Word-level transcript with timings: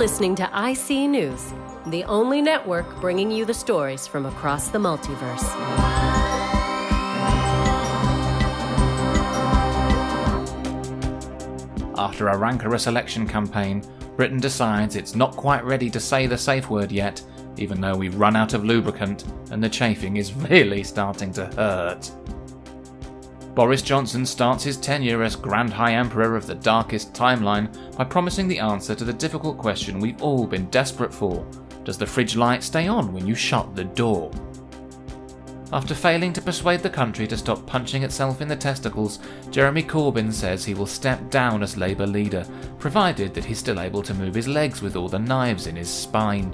listening 0.00 0.34
to 0.34 0.48
IC 0.54 1.10
News, 1.10 1.52
the 1.88 2.02
only 2.04 2.40
network 2.40 3.02
bringing 3.02 3.30
you 3.30 3.44
the 3.44 3.52
stories 3.52 4.06
from 4.06 4.24
across 4.24 4.68
the 4.68 4.78
multiverse. 4.78 5.44
After 11.98 12.28
a 12.28 12.38
rancorous 12.38 12.86
election 12.86 13.28
campaign, 13.28 13.84
Britain 14.16 14.40
decides 14.40 14.96
it's 14.96 15.14
not 15.14 15.36
quite 15.36 15.62
ready 15.66 15.90
to 15.90 16.00
say 16.00 16.26
the 16.26 16.38
safe 16.38 16.70
word 16.70 16.90
yet, 16.90 17.22
even 17.58 17.78
though 17.78 17.94
we've 17.94 18.16
run 18.16 18.36
out 18.36 18.54
of 18.54 18.64
lubricant 18.64 19.26
and 19.50 19.62
the 19.62 19.68
chafing 19.68 20.16
is 20.16 20.32
really 20.48 20.82
starting 20.82 21.30
to 21.34 21.44
hurt. 21.44 22.10
Boris 23.60 23.82
Johnson 23.82 24.24
starts 24.24 24.64
his 24.64 24.78
tenure 24.78 25.22
as 25.22 25.36
Grand 25.36 25.70
High 25.70 25.92
Emperor 25.92 26.34
of 26.34 26.46
the 26.46 26.54
darkest 26.54 27.12
timeline 27.12 27.68
by 27.94 28.04
promising 28.04 28.48
the 28.48 28.58
answer 28.58 28.94
to 28.94 29.04
the 29.04 29.12
difficult 29.12 29.58
question 29.58 30.00
we've 30.00 30.22
all 30.22 30.46
been 30.46 30.64
desperate 30.70 31.12
for 31.12 31.46
Does 31.84 31.98
the 31.98 32.06
fridge 32.06 32.36
light 32.36 32.62
stay 32.62 32.88
on 32.88 33.12
when 33.12 33.26
you 33.26 33.34
shut 33.34 33.76
the 33.76 33.84
door? 33.84 34.30
After 35.74 35.94
failing 35.94 36.32
to 36.32 36.40
persuade 36.40 36.80
the 36.80 36.88
country 36.88 37.26
to 37.26 37.36
stop 37.36 37.66
punching 37.66 38.02
itself 38.02 38.40
in 38.40 38.48
the 38.48 38.56
testicles, 38.56 39.18
Jeremy 39.50 39.82
Corbyn 39.82 40.32
says 40.32 40.64
he 40.64 40.72
will 40.72 40.86
step 40.86 41.28
down 41.28 41.62
as 41.62 41.76
Labour 41.76 42.06
leader, 42.06 42.46
provided 42.78 43.34
that 43.34 43.44
he's 43.44 43.58
still 43.58 43.80
able 43.80 44.02
to 44.04 44.14
move 44.14 44.34
his 44.34 44.48
legs 44.48 44.80
with 44.80 44.96
all 44.96 45.10
the 45.10 45.18
knives 45.18 45.66
in 45.66 45.76
his 45.76 45.90
spine. 45.90 46.50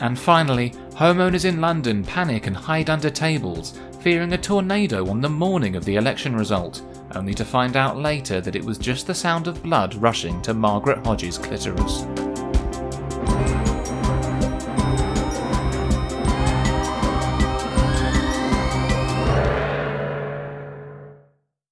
And 0.00 0.18
finally, 0.18 0.74
homeowners 0.98 1.44
in 1.44 1.60
London 1.60 2.02
panic 2.02 2.48
and 2.48 2.56
hide 2.56 2.90
under 2.90 3.08
tables, 3.08 3.78
fearing 4.00 4.32
a 4.32 4.38
tornado 4.38 5.08
on 5.08 5.20
the 5.20 5.28
morning 5.28 5.76
of 5.76 5.84
the 5.84 5.94
election 5.94 6.34
result, 6.34 6.82
only 7.14 7.32
to 7.32 7.44
find 7.44 7.76
out 7.76 7.96
later 7.96 8.40
that 8.40 8.56
it 8.56 8.64
was 8.64 8.78
just 8.78 9.06
the 9.06 9.14
sound 9.14 9.46
of 9.46 9.62
blood 9.62 9.94
rushing 9.94 10.42
to 10.42 10.52
Margaret 10.52 10.98
Hodge's 11.06 11.38
clitoris. 11.38 12.27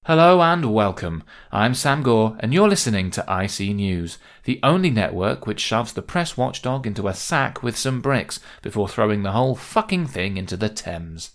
Hello 0.07 0.41
and 0.41 0.73
welcome. 0.73 1.21
I'm 1.51 1.73
Sam 1.73 2.01
Gore, 2.01 2.37
and 2.39 2.53
you're 2.53 2.69
listening 2.69 3.11
to 3.11 3.25
IC 3.27 3.75
News, 3.75 4.17
the 4.45 4.57
only 4.63 4.89
network 4.89 5.45
which 5.45 5.59
shoves 5.59 5.91
the 5.91 6.01
press 6.01 6.37
watchdog 6.37 6.87
into 6.87 7.09
a 7.09 7.13
sack 7.13 7.61
with 7.61 7.75
some 7.75 7.99
bricks 7.99 8.39
before 8.61 8.87
throwing 8.87 9.23
the 9.23 9.33
whole 9.33 9.53
fucking 9.53 10.07
thing 10.07 10.37
into 10.37 10.55
the 10.55 10.69
Thames. 10.69 11.31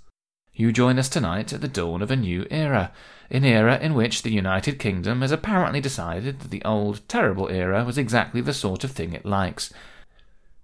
You 0.54 0.72
join 0.72 0.98
us 0.98 1.10
tonight 1.10 1.52
at 1.52 1.60
the 1.60 1.68
dawn 1.68 2.00
of 2.00 2.10
a 2.10 2.16
new 2.16 2.46
era, 2.50 2.92
an 3.30 3.44
era 3.44 3.78
in 3.78 3.92
which 3.92 4.22
the 4.22 4.32
United 4.32 4.78
Kingdom 4.78 5.20
has 5.20 5.32
apparently 5.32 5.82
decided 5.82 6.40
that 6.40 6.50
the 6.50 6.64
old, 6.64 7.06
terrible 7.08 7.50
era 7.50 7.84
was 7.84 7.98
exactly 7.98 8.40
the 8.40 8.54
sort 8.54 8.84
of 8.84 8.92
thing 8.92 9.12
it 9.12 9.26
likes. 9.26 9.70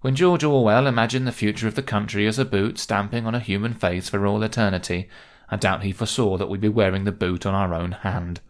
When 0.01 0.15
George 0.15 0.43
Orwell 0.43 0.87
imagined 0.87 1.27
the 1.27 1.31
future 1.31 1.67
of 1.67 1.75
the 1.75 1.83
country 1.83 2.25
as 2.25 2.39
a 2.39 2.45
boot 2.45 2.79
stamping 2.79 3.27
on 3.27 3.35
a 3.35 3.39
human 3.39 3.75
face 3.75 4.09
for 4.09 4.25
all 4.25 4.41
eternity, 4.41 5.07
I 5.51 5.57
doubt 5.57 5.83
he 5.83 5.91
foresaw 5.91 6.37
that 6.37 6.49
we'd 6.49 6.61
be 6.61 6.69
wearing 6.69 7.03
the 7.03 7.11
boot 7.11 7.45
on 7.45 7.53
our 7.53 7.73
own 7.73 7.91
hand. 7.91 8.41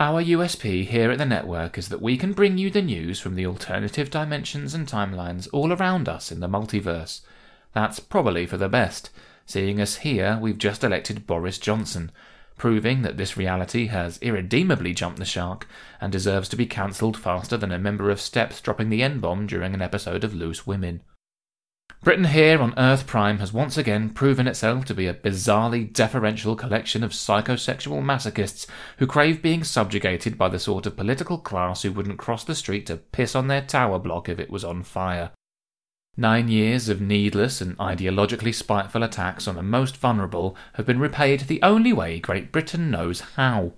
Our 0.00 0.22
USP 0.22 0.86
here 0.86 1.10
at 1.10 1.18
the 1.18 1.26
network 1.26 1.76
is 1.76 1.90
that 1.90 2.00
we 2.00 2.16
can 2.16 2.32
bring 2.32 2.56
you 2.56 2.70
the 2.70 2.80
news 2.80 3.20
from 3.20 3.34
the 3.34 3.46
alternative 3.46 4.10
dimensions 4.10 4.72
and 4.72 4.88
timelines 4.88 5.46
all 5.52 5.74
around 5.74 6.08
us 6.08 6.32
in 6.32 6.40
the 6.40 6.48
multiverse. 6.48 7.20
That's 7.74 8.00
probably 8.00 8.46
for 8.46 8.56
the 8.56 8.68
best, 8.68 9.10
seeing 9.44 9.78
as 9.78 9.96
here 9.96 10.38
we've 10.40 10.56
just 10.56 10.82
elected 10.82 11.26
Boris 11.26 11.58
Johnson, 11.58 12.10
proving 12.56 13.02
that 13.02 13.18
this 13.18 13.36
reality 13.36 13.88
has 13.88 14.18
irredeemably 14.18 14.94
jumped 14.94 15.18
the 15.18 15.24
shark 15.24 15.66
and 16.00 16.10
deserves 16.10 16.48
to 16.48 16.56
be 16.56 16.66
cancelled 16.66 17.16
faster 17.16 17.58
than 17.58 17.70
a 17.70 17.78
member 17.78 18.10
of 18.10 18.20
Steps 18.20 18.60
dropping 18.60 18.88
the 18.88 19.02
N 19.02 19.20
bomb 19.20 19.46
during 19.46 19.74
an 19.74 19.82
episode 19.82 20.24
of 20.24 20.34
Loose 20.34 20.66
Women. 20.66 21.02
Britain 22.02 22.24
here 22.24 22.62
on 22.62 22.72
Earth 22.78 23.06
Prime 23.06 23.40
has 23.40 23.52
once 23.52 23.76
again 23.76 24.08
proven 24.08 24.46
itself 24.46 24.86
to 24.86 24.94
be 24.94 25.06
a 25.06 25.12
bizarrely 25.12 25.92
deferential 25.92 26.56
collection 26.56 27.04
of 27.04 27.10
psychosexual 27.10 28.02
masochists 28.02 28.66
who 28.96 29.06
crave 29.06 29.42
being 29.42 29.62
subjugated 29.62 30.38
by 30.38 30.48
the 30.48 30.58
sort 30.58 30.86
of 30.86 30.96
political 30.96 31.36
class 31.36 31.82
who 31.82 31.92
wouldn't 31.92 32.18
cross 32.18 32.42
the 32.42 32.54
street 32.54 32.86
to 32.86 32.96
piss 32.96 33.34
on 33.34 33.48
their 33.48 33.60
tower 33.60 33.98
block 33.98 34.30
if 34.30 34.38
it 34.38 34.48
was 34.48 34.64
on 34.64 34.82
fire. 34.82 35.30
Nine 36.16 36.48
years 36.48 36.88
of 36.88 37.02
needless 37.02 37.60
and 37.60 37.76
ideologically 37.76 38.54
spiteful 38.54 39.02
attacks 39.02 39.46
on 39.46 39.56
the 39.56 39.62
most 39.62 39.98
vulnerable 39.98 40.56
have 40.74 40.86
been 40.86 41.00
repaid 41.00 41.40
the 41.40 41.62
only 41.62 41.92
way 41.92 42.18
Great 42.18 42.50
Britain 42.50 42.90
knows 42.90 43.20
how. 43.36 43.74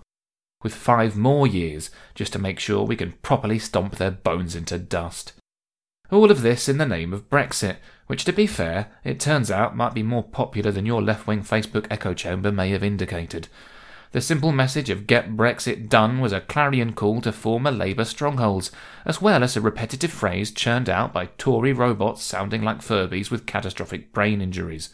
With 0.63 0.77
five 0.77 1.17
more 1.17 1.49
years 1.49 1.91
just 2.15 2.33
to 2.35 2.39
make 2.39 2.61
sure 2.61 2.85
we 2.85 2.95
can 2.95 3.15
properly 3.23 3.59
stomp 3.59 3.97
their 3.97 4.13
bones 4.13 4.55
into 4.55 4.79
dust. 4.79 5.33
All 6.13 6.31
of 6.31 6.43
this 6.43 6.69
in 6.69 6.77
the 6.77 6.85
name 6.85 7.15
of 7.15 7.31
Brexit, 7.31 7.77
which, 8.07 8.27
to 8.27 8.35
be 8.35 8.47
fair, 8.47 8.89
it 9.03 9.19
turns 9.19 9.51
out 9.51 9.75
might 9.75 9.95
be 9.95 10.03
more 10.03 10.23
popular 10.23 10.71
than 10.71 10.85
your 10.85 11.01
left 11.01 11.27
wing 11.27 11.43
Facebook 11.43 11.87
echo 11.89 12.13
chamber 12.13 12.53
may 12.53 12.69
have 12.69 12.85
indicated. 12.85 13.49
The 14.11 14.21
simple 14.21 14.53
message 14.53 14.91
of 14.91 15.07
Get 15.07 15.39
Brexit 15.39 15.89
Done 15.89 16.21
was 16.21 16.33
a 16.33 16.43
clarion 16.43 16.93
call 16.93 17.23
to 17.23 17.33
former 17.33 17.71
Labour 17.71 18.05
strongholds, 18.05 18.71
as 19.07 19.23
well 19.23 19.43
as 19.43 19.57
a 19.57 19.63
repetitive 19.63 20.13
phrase 20.13 20.51
churned 20.51 20.91
out 20.91 21.15
by 21.15 21.31
Tory 21.39 21.73
robots 21.73 22.23
sounding 22.23 22.61
like 22.61 22.83
Furbies 22.83 23.31
with 23.31 23.47
catastrophic 23.47 24.13
brain 24.13 24.43
injuries. 24.43 24.91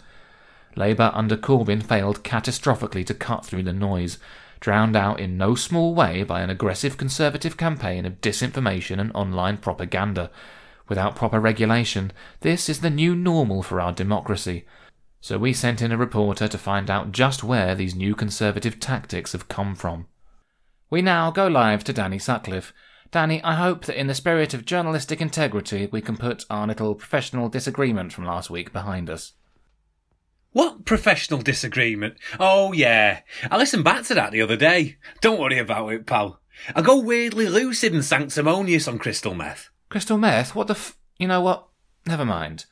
Labour 0.77 1.11
under 1.15 1.37
Corbyn 1.37 1.83
failed 1.83 2.23
catastrophically 2.23 3.05
to 3.05 3.13
cut 3.13 3.45
through 3.45 3.65
the 3.65 3.73
noise, 3.73 4.19
drowned 4.61 4.95
out 4.95 5.19
in 5.19 5.37
no 5.37 5.57
small 5.57 5.97
way 5.97 6.23
by 6.23 6.43
an 6.43 6.51
aggressive 6.51 6.97
Conservative 6.97 7.57
campaign 7.57 8.07
of 8.07 8.21
disinformation 8.21 9.01
and 9.01 9.11
online 9.17 9.57
propaganda 9.57 10.31
without 10.89 11.17
proper 11.17 11.41
regulation. 11.41 12.13
This 12.41 12.69
is 12.69 12.81
the 12.81 12.91
new 12.91 13.15
normal 13.15 13.63
for 13.63 13.81
our 13.81 13.93
democracy. 13.93 14.65
So 15.21 15.39
we 15.39 15.53
sent 15.53 15.83
in 15.83 15.93
a 15.93 15.97
reporter 15.97 16.49
to 16.49 16.59
find 16.59 16.91
out 16.91 17.13
just 17.13 17.43
where 17.43 17.75
these 17.75 17.95
new 17.95 18.15
conservative 18.15 18.79
tactics 18.79 19.33
have 19.33 19.49
come 19.49 19.75
from. 19.75 20.07
We 20.91 21.03
now 21.03 21.31
go 21.31 21.47
live 21.47 21.85
to 21.85 21.93
Danny 21.93 22.19
Sutcliffe. 22.19 22.73
Danny, 23.11 23.43
I 23.43 23.55
hope 23.55 23.87
that 23.87 23.99
in 23.99 24.07
the 24.07 24.15
spirit 24.15 24.55
of 24.55 24.65
journalistic 24.65 25.21
integrity 25.21 25.89
we 25.91 26.01
can 26.01 26.17
put 26.17 26.45
our 26.49 26.67
little 26.67 26.95
professional 26.95 27.49
disagreement 27.49 28.13
from 28.13 28.25
last 28.25 28.49
week 28.49 28.73
behind 28.73 29.11
us. 29.11 29.33
What 30.53 30.85
professional 30.85 31.41
disagreement? 31.41 32.17
Oh, 32.41 32.73
yeah. 32.73 33.21
I 33.51 33.59
listened 33.59 33.85
back 33.85 34.05
to 34.05 34.15
that 34.15 34.33
the 34.33 34.41
other 34.41 34.57
day. 34.57 34.97
Don't 35.21 35.41
worry 35.41 35.59
about 35.59 35.93
it, 35.93 36.07
pal. 36.07 36.41
I 36.75 36.83
go 36.83 36.99
weirdly 36.99 37.49
lucid 37.49 37.93
and 37.93 38.05
sanctimonious 38.05 38.89
on 38.89 38.99
crystal 38.99 39.35
meth. 39.35 39.71
Crystal 39.89 40.19
meth? 40.19 40.55
What 40.55 40.67
the 40.67 40.75
f. 40.75 40.97
You 41.19 41.29
know 41.29 41.41
what? 41.41 41.69
Never 42.07 42.25
mind. 42.25 42.67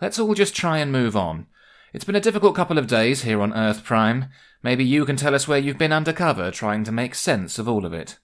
Let's 0.00 0.18
all 0.18 0.34
just 0.34 0.54
try 0.54 0.78
and 0.78 0.92
move 0.92 1.16
on. 1.16 1.46
It's 1.92 2.04
been 2.04 2.16
a 2.16 2.20
difficult 2.20 2.54
couple 2.54 2.76
of 2.76 2.86
days 2.86 3.22
here 3.22 3.40
on 3.40 3.54
Earth 3.54 3.84
Prime. 3.84 4.26
Maybe 4.62 4.84
you 4.84 5.04
can 5.06 5.16
tell 5.16 5.34
us 5.34 5.46
where 5.46 5.58
you've 5.58 5.78
been 5.78 5.92
undercover 5.92 6.50
trying 6.50 6.84
to 6.84 6.92
make 6.92 7.14
sense 7.14 7.58
of 7.58 7.68
all 7.68 7.86
of 7.86 7.92
it. 7.92 8.18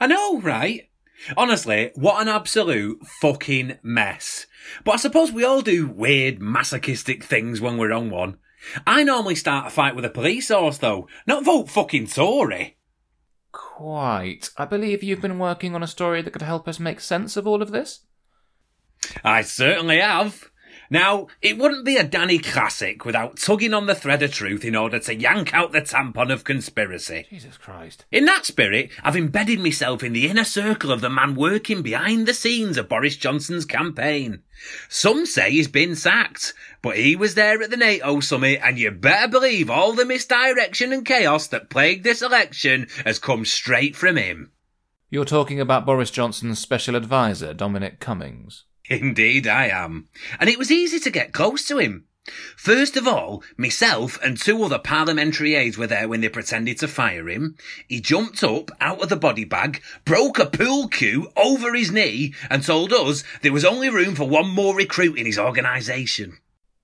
I 0.00 0.06
know, 0.06 0.40
right? 0.40 0.88
Honestly, 1.36 1.92
what 1.94 2.20
an 2.20 2.28
absolute 2.28 3.06
fucking 3.20 3.78
mess. 3.82 4.46
But 4.84 4.92
I 4.92 4.96
suppose 4.96 5.30
we 5.30 5.44
all 5.44 5.60
do 5.60 5.86
weird 5.86 6.40
masochistic 6.40 7.22
things 7.22 7.60
when 7.60 7.76
we're 7.76 7.92
on 7.92 8.10
one. 8.10 8.38
I 8.86 9.04
normally 9.04 9.34
start 9.34 9.66
a 9.66 9.70
fight 9.70 9.94
with 9.94 10.04
a 10.04 10.10
police 10.10 10.48
horse 10.48 10.78
though, 10.78 11.08
not 11.26 11.44
vote 11.44 11.68
fucking 11.68 12.08
Tory. 12.08 12.76
Quite. 13.82 14.50
I 14.56 14.64
believe 14.64 15.02
you've 15.02 15.20
been 15.20 15.40
working 15.40 15.74
on 15.74 15.82
a 15.82 15.88
story 15.88 16.22
that 16.22 16.30
could 16.30 16.42
help 16.42 16.68
us 16.68 16.78
make 16.78 17.00
sense 17.00 17.36
of 17.36 17.48
all 17.48 17.60
of 17.60 17.72
this? 17.72 18.04
I 19.24 19.42
certainly 19.42 19.98
have. 19.98 20.51
Now, 20.92 21.28
it 21.40 21.56
wouldn't 21.56 21.86
be 21.86 21.96
a 21.96 22.04
Danny 22.04 22.38
classic 22.38 23.06
without 23.06 23.38
tugging 23.38 23.72
on 23.72 23.86
the 23.86 23.94
thread 23.94 24.22
of 24.22 24.30
truth 24.30 24.62
in 24.62 24.76
order 24.76 24.98
to 24.98 25.14
yank 25.14 25.54
out 25.54 25.72
the 25.72 25.80
tampon 25.80 26.30
of 26.30 26.44
conspiracy. 26.44 27.24
Jesus 27.30 27.56
Christ. 27.56 28.04
In 28.12 28.26
that 28.26 28.44
spirit, 28.44 28.90
I've 29.02 29.16
embedded 29.16 29.58
myself 29.58 30.02
in 30.02 30.12
the 30.12 30.28
inner 30.28 30.44
circle 30.44 30.92
of 30.92 31.00
the 31.00 31.08
man 31.08 31.34
working 31.34 31.80
behind 31.80 32.28
the 32.28 32.34
scenes 32.34 32.76
of 32.76 32.90
Boris 32.90 33.16
Johnson's 33.16 33.64
campaign. 33.64 34.42
Some 34.90 35.24
say 35.24 35.52
he's 35.52 35.66
been 35.66 35.96
sacked, 35.96 36.52
but 36.82 36.98
he 36.98 37.16
was 37.16 37.36
there 37.36 37.62
at 37.62 37.70
the 37.70 37.78
NATO 37.78 38.20
summit 38.20 38.60
and 38.62 38.78
you 38.78 38.90
better 38.90 39.28
believe 39.28 39.70
all 39.70 39.94
the 39.94 40.04
misdirection 40.04 40.92
and 40.92 41.06
chaos 41.06 41.46
that 41.46 41.70
plagued 41.70 42.04
this 42.04 42.20
election 42.20 42.86
has 43.06 43.18
come 43.18 43.46
straight 43.46 43.96
from 43.96 44.16
him. 44.16 44.52
You're 45.08 45.24
talking 45.24 45.58
about 45.58 45.86
Boris 45.86 46.10
Johnson's 46.10 46.58
special 46.58 46.96
advisor, 46.96 47.54
Dominic 47.54 47.98
Cummings. 47.98 48.64
Indeed, 48.92 49.46
I 49.46 49.68
am. 49.68 50.08
And 50.38 50.50
it 50.50 50.58
was 50.58 50.70
easy 50.70 51.00
to 51.00 51.10
get 51.10 51.32
close 51.32 51.66
to 51.68 51.78
him. 51.78 52.04
First 52.56 52.96
of 52.96 53.08
all, 53.08 53.42
myself 53.56 54.18
and 54.22 54.36
two 54.36 54.62
other 54.62 54.78
parliamentary 54.78 55.54
aides 55.54 55.78
were 55.78 55.86
there 55.86 56.06
when 56.06 56.20
they 56.20 56.28
pretended 56.28 56.78
to 56.78 56.88
fire 56.88 57.28
him. 57.28 57.56
He 57.88 58.00
jumped 58.00 58.44
up 58.44 58.70
out 58.80 59.02
of 59.02 59.08
the 59.08 59.16
body 59.16 59.44
bag, 59.44 59.82
broke 60.04 60.38
a 60.38 60.46
pool 60.46 60.88
cue 60.88 61.32
over 61.36 61.74
his 61.74 61.90
knee, 61.90 62.34
and 62.50 62.62
told 62.62 62.92
us 62.92 63.24
there 63.40 63.52
was 63.52 63.64
only 63.64 63.88
room 63.88 64.14
for 64.14 64.28
one 64.28 64.48
more 64.48 64.76
recruit 64.76 65.18
in 65.18 65.24
his 65.24 65.38
organisation. 65.38 66.36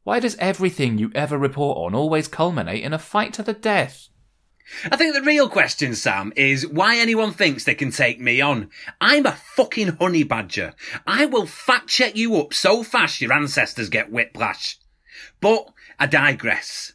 Why 0.03 0.19
does 0.19 0.37
everything 0.37 0.97
you 0.97 1.13
ever 1.15 1.37
report 1.37 1.77
on 1.77 1.95
always 1.95 2.27
culminate 2.27 2.83
in 2.83 2.95
a 2.95 2.99
fight 2.99 3.35
to 3.35 3.43
the 3.43 3.53
death? 3.53 4.09
I 4.91 4.97
think 4.97 5.15
the 5.15 5.23
real 5.23 5.49
question, 5.49 5.95
Sam, 5.95 6.33
is 6.37 6.67
why 6.67 6.99
anyone 6.99 7.33
thinks 7.33 7.65
they 7.65 7.75
can 7.75 7.91
take 7.91 8.21
me 8.21 8.41
on. 8.41 8.71
I'm 9.01 9.27
a 9.27 9.33
fucking 9.33 9.97
honey 9.97 10.23
badger. 10.23 10.75
I 11.07 11.27
will 11.27 11.47
fact 11.47 11.89
check 11.89 12.17
you 12.17 12.37
up 12.37 12.53
so 12.53 12.83
fast 12.83 13.21
your 13.21 13.33
ancestors 13.33 13.89
get 13.89 14.13
whiplash. 14.13 14.79
But 15.41 15.71
I 15.99 16.07
digress. 16.07 16.93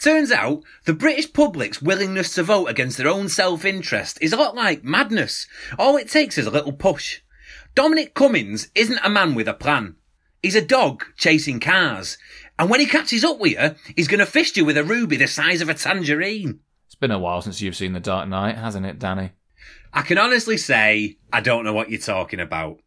Turns 0.00 0.30
out, 0.30 0.62
the 0.84 0.92
British 0.92 1.32
public's 1.32 1.82
willingness 1.82 2.34
to 2.34 2.42
vote 2.42 2.66
against 2.66 2.98
their 2.98 3.08
own 3.08 3.28
self-interest 3.28 4.18
is 4.20 4.32
a 4.32 4.36
lot 4.36 4.54
like 4.54 4.84
madness. 4.84 5.46
All 5.78 5.96
it 5.96 6.08
takes 6.08 6.36
is 6.36 6.46
a 6.46 6.50
little 6.50 6.72
push. 6.72 7.20
Dominic 7.74 8.14
Cummings 8.14 8.70
isn't 8.74 9.00
a 9.02 9.10
man 9.10 9.34
with 9.34 9.48
a 9.48 9.54
plan. 9.54 9.96
He's 10.42 10.56
a 10.56 10.64
dog 10.64 11.04
chasing 11.16 11.60
cars. 11.60 12.18
And 12.58 12.70
when 12.70 12.80
he 12.80 12.86
catches 12.86 13.24
up 13.24 13.38
with 13.38 13.52
you, 13.52 13.74
he's 13.96 14.08
going 14.08 14.20
to 14.20 14.26
fist 14.26 14.56
you 14.56 14.64
with 14.64 14.76
a 14.76 14.84
ruby 14.84 15.16
the 15.16 15.26
size 15.26 15.60
of 15.60 15.68
a 15.68 15.74
tangerine. 15.74 16.60
It's 16.98 17.02
been 17.02 17.12
a 17.12 17.18
while 17.20 17.40
since 17.40 17.62
you've 17.62 17.76
seen 17.76 17.92
The 17.92 18.00
Dark 18.00 18.28
Knight, 18.28 18.56
hasn't 18.56 18.84
it, 18.84 18.98
Danny? 18.98 19.30
I 19.92 20.02
can 20.02 20.18
honestly 20.18 20.56
say 20.56 21.18
I 21.32 21.40
don't 21.40 21.62
know 21.62 21.72
what 21.72 21.90
you're 21.90 22.00
talking 22.00 22.40
about. 22.40 22.80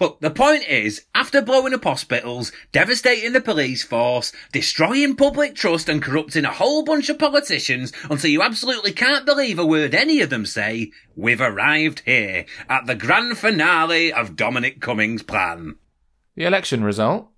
Look, 0.00 0.20
the 0.20 0.30
point 0.30 0.66
is, 0.66 1.04
after 1.14 1.42
blowing 1.42 1.74
up 1.74 1.84
hospitals, 1.84 2.50
devastating 2.72 3.34
the 3.34 3.42
police 3.42 3.84
force, 3.84 4.32
destroying 4.52 5.16
public 5.16 5.54
trust 5.54 5.90
and 5.90 6.00
corrupting 6.00 6.46
a 6.46 6.50
whole 6.50 6.82
bunch 6.82 7.10
of 7.10 7.18
politicians 7.18 7.92
until 8.08 8.30
you 8.30 8.40
absolutely 8.40 8.92
can't 8.92 9.26
believe 9.26 9.58
a 9.58 9.66
word 9.66 9.94
any 9.94 10.22
of 10.22 10.30
them 10.30 10.46
say, 10.46 10.90
we've 11.14 11.42
arrived 11.42 12.00
here 12.06 12.46
at 12.70 12.86
the 12.86 12.94
grand 12.94 13.36
finale 13.36 14.10
of 14.10 14.34
Dominic 14.34 14.80
Cummings' 14.80 15.22
plan. 15.22 15.74
The 16.36 16.44
election 16.44 16.82
result? 16.82 17.28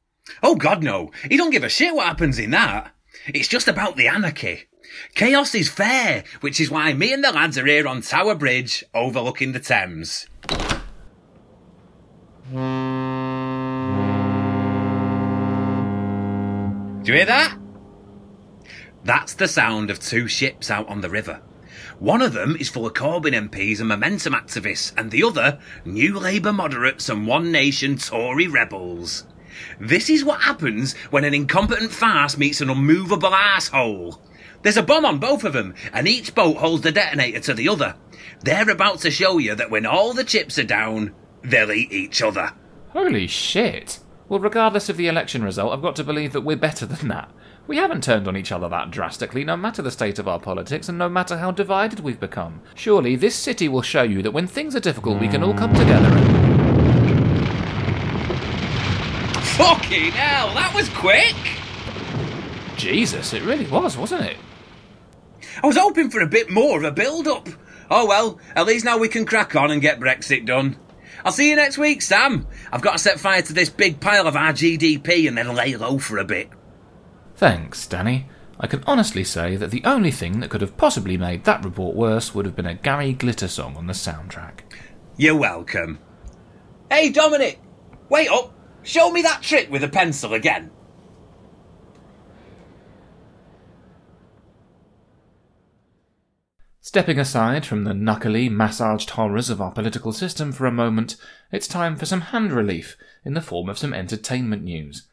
Oh 0.45 0.55
god 0.55 0.85
no, 0.85 1.11
he 1.29 1.37
don't 1.37 1.51
give 1.51 1.65
a 1.65 1.69
shit 1.69 1.93
what 1.93 2.07
happens 2.07 2.39
in 2.39 2.53
that. 2.53 2.95
It's 3.27 3.49
just 3.49 3.67
about 3.67 3.97
the 3.97 4.07
anarchy. 4.07 4.69
Chaos 5.15 5.55
is 5.55 5.69
fair, 5.69 6.25
which 6.41 6.61
is 6.61 6.71
why 6.71 6.93
me 6.93 7.13
and 7.13 7.23
the 7.23 7.33
lads 7.33 7.59
are 7.59 7.67
here 7.67 7.87
on 7.87 8.03
Tower 8.03 8.35
Bridge, 8.35 8.85
overlooking 8.95 9.53
the 9.53 9.61
Thames. 9.61 10.27
Do 17.03 17.13
you 17.13 17.15
hear 17.15 17.27
that? 17.27 17.57
That's 19.05 19.35
the 19.35 19.49
sound 19.49 19.91
of 19.91 19.99
two 19.99 20.29
ships 20.29 20.71
out 20.71 20.89
on 20.89 21.01
the 21.01 21.09
river. 21.09 21.41
One 21.99 22.23
of 22.23 22.33
them 22.33 22.57
is 22.57 22.69
full 22.69 22.87
of 22.87 22.95
Corbyn 22.95 23.49
MPs 23.49 23.79
and 23.79 23.89
Momentum 23.89 24.35
activists, 24.35 24.93
and 24.97 25.11
the 25.11 25.23
other, 25.23 25.61
New 25.85 26.19
Labour 26.19 26.53
moderates 26.53 27.09
and 27.09 27.27
One 27.27 27.51
Nation 27.53 27.97
Tory 27.97 28.49
rebels. 28.49 29.27
This 29.79 30.11
is 30.11 30.25
what 30.25 30.43
happens 30.43 30.95
when 31.11 31.25
an 31.25 31.35
incompetent 31.35 31.93
farce 31.93 32.37
meets 32.37 32.61
an 32.61 32.71
unmovable 32.71 33.35
asshole. 33.35 34.21
There's 34.63 34.77
a 34.77 34.83
bomb 34.83 35.07
on 35.07 35.19
both 35.19 35.45
of 35.45 35.55
them, 35.55 35.75
and 35.93 36.07
each 36.07 36.35
boat 36.35 36.59
holds 36.59 36.83
the 36.83 36.93
detonator 36.93 37.41
to 37.41 37.55
the 37.55 37.69
other. 37.69 37.95
They're 38.43 38.69
about 38.69 39.01
to 39.01 39.11
show 39.11 39.39
you 39.39 39.55
that 39.55 39.71
when 39.71 39.87
all 39.87 40.13
the 40.13 40.25
chips 40.25 40.59
are 40.59 40.65
down, 40.65 41.15
they'll 41.43 41.73
eat 41.73 41.93
each 41.93 42.21
other. 42.21 42.53
Holy 42.91 43.27
shit. 43.27 44.01
Well, 44.29 44.41
regardless 44.41 44.89
of 44.89 44.97
the 44.97 45.09
election 45.09 45.43
result, 45.43 45.73
I've 45.73 45.83
got 45.83 45.97
to 45.97 46.05
believe 46.05 46.33
that 46.35 46.43
we're 46.43 46.57
better 46.57 46.87
than 46.87 47.09
that. 47.09 47.31
We 47.67 47.79
haven't 47.79 48.05
turned 48.05 48.29
on 48.29 48.37
each 48.37 48.53
other 48.53 48.69
that 48.69 48.91
drastically, 48.91 49.45
no 49.45 49.57
matter 49.57 49.81
the 49.81 49.91
state 49.91 50.19
of 50.19 50.29
our 50.29 50.41
politics 50.41 50.89
and 50.89 50.99
no 50.99 51.09
matter 51.09 51.39
how 51.39 51.53
divided 51.53 52.01
we've 52.01 52.21
become. 52.21 52.61
Surely 52.75 53.17
this 53.17 53.35
city 53.35 53.69
will 53.69 53.83
show 53.83 54.03
you 54.03 54.23
that 54.23 54.33
when 54.33 54.47
things 54.47 54.77
are 54.77 54.81
difficult, 54.81 55.21
we 55.21 55.29
can 55.29 55.43
all 55.43 55.55
come 55.55 55.73
together 55.75 56.09
and. 56.09 56.41
Fucking 59.57 60.13
hell, 60.13 60.55
that 60.55 60.73
was 60.75 60.89
quick! 60.91 61.60
Jesus, 62.81 63.35
it 63.35 63.43
really 63.43 63.67
was, 63.67 63.99
wasn't 63.99 64.23
it? 64.23 64.39
I 65.63 65.67
was 65.67 65.77
hoping 65.77 66.09
for 66.09 66.21
a 66.21 66.27
bit 66.27 66.49
more 66.49 66.79
of 66.79 66.85
a 66.85 66.91
build 66.91 67.29
up. 67.29 67.47
Oh 67.91 68.07
well, 68.07 68.41
at 68.57 68.67
least 68.67 68.87
now 68.87 68.97
we 68.97 69.09
can 69.09 69.27
crack 69.27 69.55
on 69.55 69.71
and 69.71 69.83
get 69.83 70.01
Brexit 70.01 70.47
done. 70.47 70.77
I'll 71.23 71.33
see 71.33 71.51
you 71.51 71.57
next 71.57 71.77
week, 71.77 72.01
Sam. 72.01 72.47
I've 72.73 72.81
got 72.81 72.93
to 72.93 72.99
set 72.99 73.21
fire 73.21 73.43
to 73.43 73.53
this 73.53 73.69
big 73.69 74.01
pile 74.01 74.27
of 74.27 74.35
our 74.35 74.55
GDP 74.55 75.29
and 75.29 75.37
then 75.37 75.55
lay 75.55 75.77
low 75.77 75.99
for 75.99 76.17
a 76.17 76.25
bit. 76.25 76.49
Thanks, 77.37 77.87
Danny. 77.87 78.27
I 78.59 78.67
can 78.67 78.83
honestly 78.87 79.25
say 79.25 79.57
that 79.57 79.71
the 79.71 79.85
only 79.85 80.11
thing 80.11 80.41
that 80.41 80.49
could 80.49 80.63
have 80.63 80.79
possibly 80.79 81.19
made 81.19 81.45
that 81.45 81.63
report 81.63 81.95
worse 81.95 82.35
would 82.35 82.47
have 82.47 82.57
been 82.57 82.67
a 82.67 82.75
Gary 82.75 83.13
Glitter 83.13 83.49
song 83.49 83.77
on 83.77 83.89
the 83.89 83.93
soundtrack. 83.93 84.61
You're 85.19 85.37
welcome. 85.37 85.99
Hey, 86.91 87.11
Dominic! 87.11 87.61
Wait 88.09 88.31
up! 88.31 88.55
Show 88.83 89.11
me 89.11 89.21
that 89.21 89.43
trick 89.43 89.71
with 89.71 89.85
a 89.85 89.89
pencil 89.89 90.33
again. 90.33 90.71
Stepping 96.83 97.19
aside 97.19 97.67
from 97.67 97.85
the 97.85 97.93
knuckly, 97.93 98.49
massaged 98.49 99.11
horrors 99.11 99.51
of 99.51 99.61
our 99.61 99.71
political 99.71 100.13
system 100.13 100.51
for 100.51 100.65
a 100.65 100.73
moment, 100.73 101.15
it's 101.53 101.69
time 101.69 101.95
for 101.95 102.07
some 102.07 102.23
hand 102.23 102.53
relief 102.53 102.97
in 103.23 103.35
the 103.35 103.43
form 103.43 103.69
of 103.69 103.77
some 103.77 103.93
entertainment 103.93 104.63
news. 104.63 105.07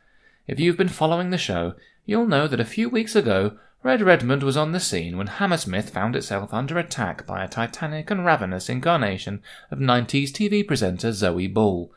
If 0.47 0.61
you've 0.61 0.77
been 0.77 0.87
following 0.87 1.29
the 1.29 1.37
show, 1.37 1.73
you'll 2.05 2.25
know 2.25 2.47
that 2.47 2.61
a 2.61 2.65
few 2.65 2.87
weeks 2.87 3.17
ago, 3.17 3.57
Red 3.83 4.01
Redmond 4.01 4.43
was 4.43 4.55
on 4.55 4.71
the 4.71 4.79
scene 4.79 5.17
when 5.17 5.27
Hammersmith 5.27 5.89
found 5.89 6.15
itself 6.15 6.53
under 6.53 6.79
attack 6.79 7.27
by 7.27 7.43
a 7.43 7.49
titanic 7.49 8.09
and 8.09 8.25
ravenous 8.25 8.69
incarnation 8.69 9.43
of 9.69 9.79
90s 9.79 10.29
TV 10.29 10.65
presenter 10.65 11.11
Zoe 11.11 11.47
Ball. 11.47 11.91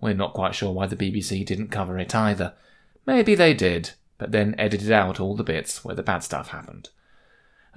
We're 0.00 0.14
not 0.14 0.34
quite 0.34 0.54
sure 0.54 0.72
why 0.72 0.86
the 0.86 0.94
BBC 0.94 1.44
didn't 1.44 1.72
cover 1.72 1.98
it 1.98 2.14
either. 2.14 2.54
Maybe 3.06 3.34
they 3.34 3.54
did, 3.54 3.90
but 4.18 4.30
then 4.30 4.54
edited 4.56 4.92
out 4.92 5.18
all 5.18 5.34
the 5.34 5.42
bits 5.42 5.84
where 5.84 5.96
the 5.96 6.04
bad 6.04 6.22
stuff 6.22 6.48
happened. 6.48 6.90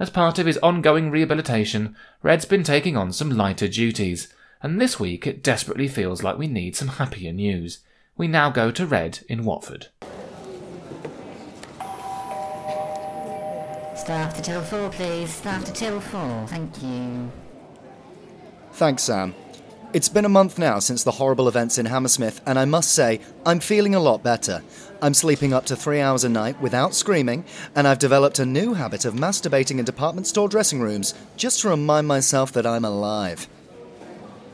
As 0.00 0.08
part 0.08 0.38
of 0.38 0.46
his 0.46 0.56
ongoing 0.62 1.10
rehabilitation, 1.10 1.94
Red's 2.22 2.46
been 2.46 2.62
taking 2.62 2.96
on 2.96 3.12
some 3.12 3.28
lighter 3.28 3.68
duties, 3.68 4.32
and 4.62 4.80
this 4.80 4.98
week 4.98 5.26
it 5.26 5.42
desperately 5.42 5.88
feels 5.88 6.22
like 6.22 6.38
we 6.38 6.46
need 6.46 6.74
some 6.74 6.88
happier 6.88 7.34
news. 7.34 7.80
We 8.16 8.26
now 8.26 8.48
go 8.48 8.70
to 8.70 8.86
Red 8.86 9.20
in 9.28 9.44
Watford. 9.44 9.88
Staff 13.94 14.34
to 14.36 14.42
till 14.42 14.62
four, 14.62 14.88
please. 14.88 15.28
Staff 15.28 15.66
to 15.66 15.72
till 15.74 16.00
four. 16.00 16.46
Thank 16.48 16.82
you. 16.82 17.30
Thanks, 18.72 19.02
Sam. 19.02 19.34
It's 19.92 20.08
been 20.08 20.24
a 20.24 20.28
month 20.28 20.56
now 20.56 20.78
since 20.78 21.02
the 21.02 21.10
horrible 21.10 21.48
events 21.48 21.76
in 21.76 21.86
Hammersmith, 21.86 22.40
and 22.46 22.60
I 22.60 22.64
must 22.64 22.92
say, 22.92 23.18
I'm 23.44 23.58
feeling 23.58 23.92
a 23.92 23.98
lot 23.98 24.22
better. 24.22 24.62
I'm 25.02 25.14
sleeping 25.14 25.52
up 25.52 25.66
to 25.66 25.74
three 25.74 26.00
hours 26.00 26.22
a 26.22 26.28
night 26.28 26.60
without 26.60 26.94
screaming, 26.94 27.44
and 27.74 27.88
I've 27.88 27.98
developed 27.98 28.38
a 28.38 28.46
new 28.46 28.74
habit 28.74 29.04
of 29.04 29.14
masturbating 29.14 29.80
in 29.80 29.84
department 29.84 30.28
store 30.28 30.48
dressing 30.48 30.80
rooms 30.80 31.14
just 31.36 31.62
to 31.62 31.70
remind 31.70 32.06
myself 32.06 32.52
that 32.52 32.66
I'm 32.66 32.84
alive. 32.84 33.48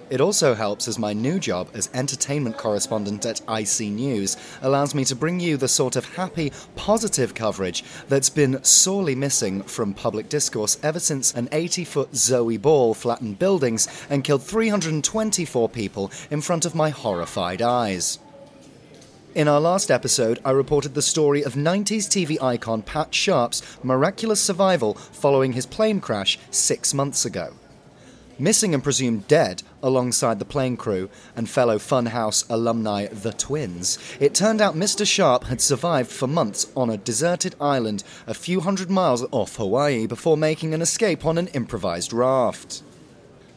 It 0.08 0.20
also 0.20 0.54
helps 0.54 0.86
as 0.86 1.00
my 1.00 1.12
new 1.12 1.40
job 1.40 1.68
as 1.75 1.90
entertainment 1.92 2.56
correspondent 2.56 3.26
at 3.26 3.40
IC 3.48 3.88
News 3.90 4.36
allows 4.62 4.94
me 4.94 5.04
to 5.04 5.16
bring 5.16 5.40
you 5.40 5.56
the 5.56 5.66
sort 5.66 5.96
of 5.96 6.14
happy, 6.14 6.52
positive 6.76 7.34
coverage 7.34 7.82
that's 8.08 8.30
been 8.30 8.62
sorely 8.62 9.16
missing 9.16 9.62
from 9.64 9.94
public 9.94 10.28
discourse 10.28 10.78
ever 10.80 11.00
since 11.00 11.34
an 11.34 11.48
80 11.50 11.84
foot 11.84 12.14
Zoe 12.14 12.56
Ball 12.56 12.94
flattened 12.94 13.40
buildings 13.40 13.88
and 14.08 14.22
killed 14.22 14.44
324 14.44 15.68
people 15.70 16.12
in 16.30 16.40
front 16.40 16.64
of 16.64 16.76
my 16.76 16.90
horrified 16.90 17.60
eyes. 17.60 18.20
In 19.34 19.48
our 19.48 19.60
last 19.60 19.90
episode, 19.90 20.38
I 20.44 20.52
reported 20.52 20.94
the 20.94 21.02
story 21.02 21.42
of 21.42 21.54
90s 21.54 22.06
TV 22.06 22.40
icon 22.40 22.82
Pat 22.82 23.12
Sharp's 23.12 23.60
miraculous 23.82 24.40
survival 24.40 24.94
following 24.94 25.52
his 25.52 25.66
plane 25.66 26.00
crash 26.00 26.38
six 26.52 26.94
months 26.94 27.25
ago. 27.25 27.52
Missing 28.38 28.74
and 28.74 28.84
presumed 28.84 29.26
dead 29.28 29.62
alongside 29.82 30.38
the 30.38 30.44
plane 30.44 30.76
crew 30.76 31.08
and 31.34 31.48
fellow 31.48 31.78
Funhouse 31.78 32.44
alumni 32.50 33.06
The 33.06 33.32
Twins, 33.32 33.98
it 34.20 34.34
turned 34.34 34.60
out 34.60 34.74
Mr. 34.74 35.06
Sharp 35.06 35.44
had 35.44 35.62
survived 35.62 36.10
for 36.10 36.26
months 36.26 36.70
on 36.76 36.90
a 36.90 36.98
deserted 36.98 37.54
island 37.58 38.04
a 38.26 38.34
few 38.34 38.60
hundred 38.60 38.90
miles 38.90 39.24
off 39.30 39.56
Hawaii 39.56 40.06
before 40.06 40.36
making 40.36 40.74
an 40.74 40.82
escape 40.82 41.24
on 41.24 41.38
an 41.38 41.48
improvised 41.48 42.12
raft. 42.12 42.82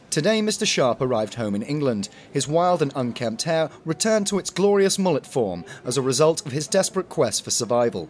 Today, 0.08 0.40
Mr. 0.40 0.66
Sharp 0.66 1.02
arrived 1.02 1.34
home 1.34 1.54
in 1.54 1.62
England. 1.62 2.08
His 2.32 2.48
wild 2.48 2.80
and 2.80 2.92
unkempt 2.96 3.42
hair 3.42 3.68
returned 3.84 4.28
to 4.28 4.38
its 4.38 4.48
glorious 4.48 4.98
mullet 4.98 5.26
form 5.26 5.62
as 5.84 5.98
a 5.98 6.02
result 6.02 6.44
of 6.46 6.52
his 6.52 6.66
desperate 6.66 7.10
quest 7.10 7.44
for 7.44 7.50
survival. 7.50 8.08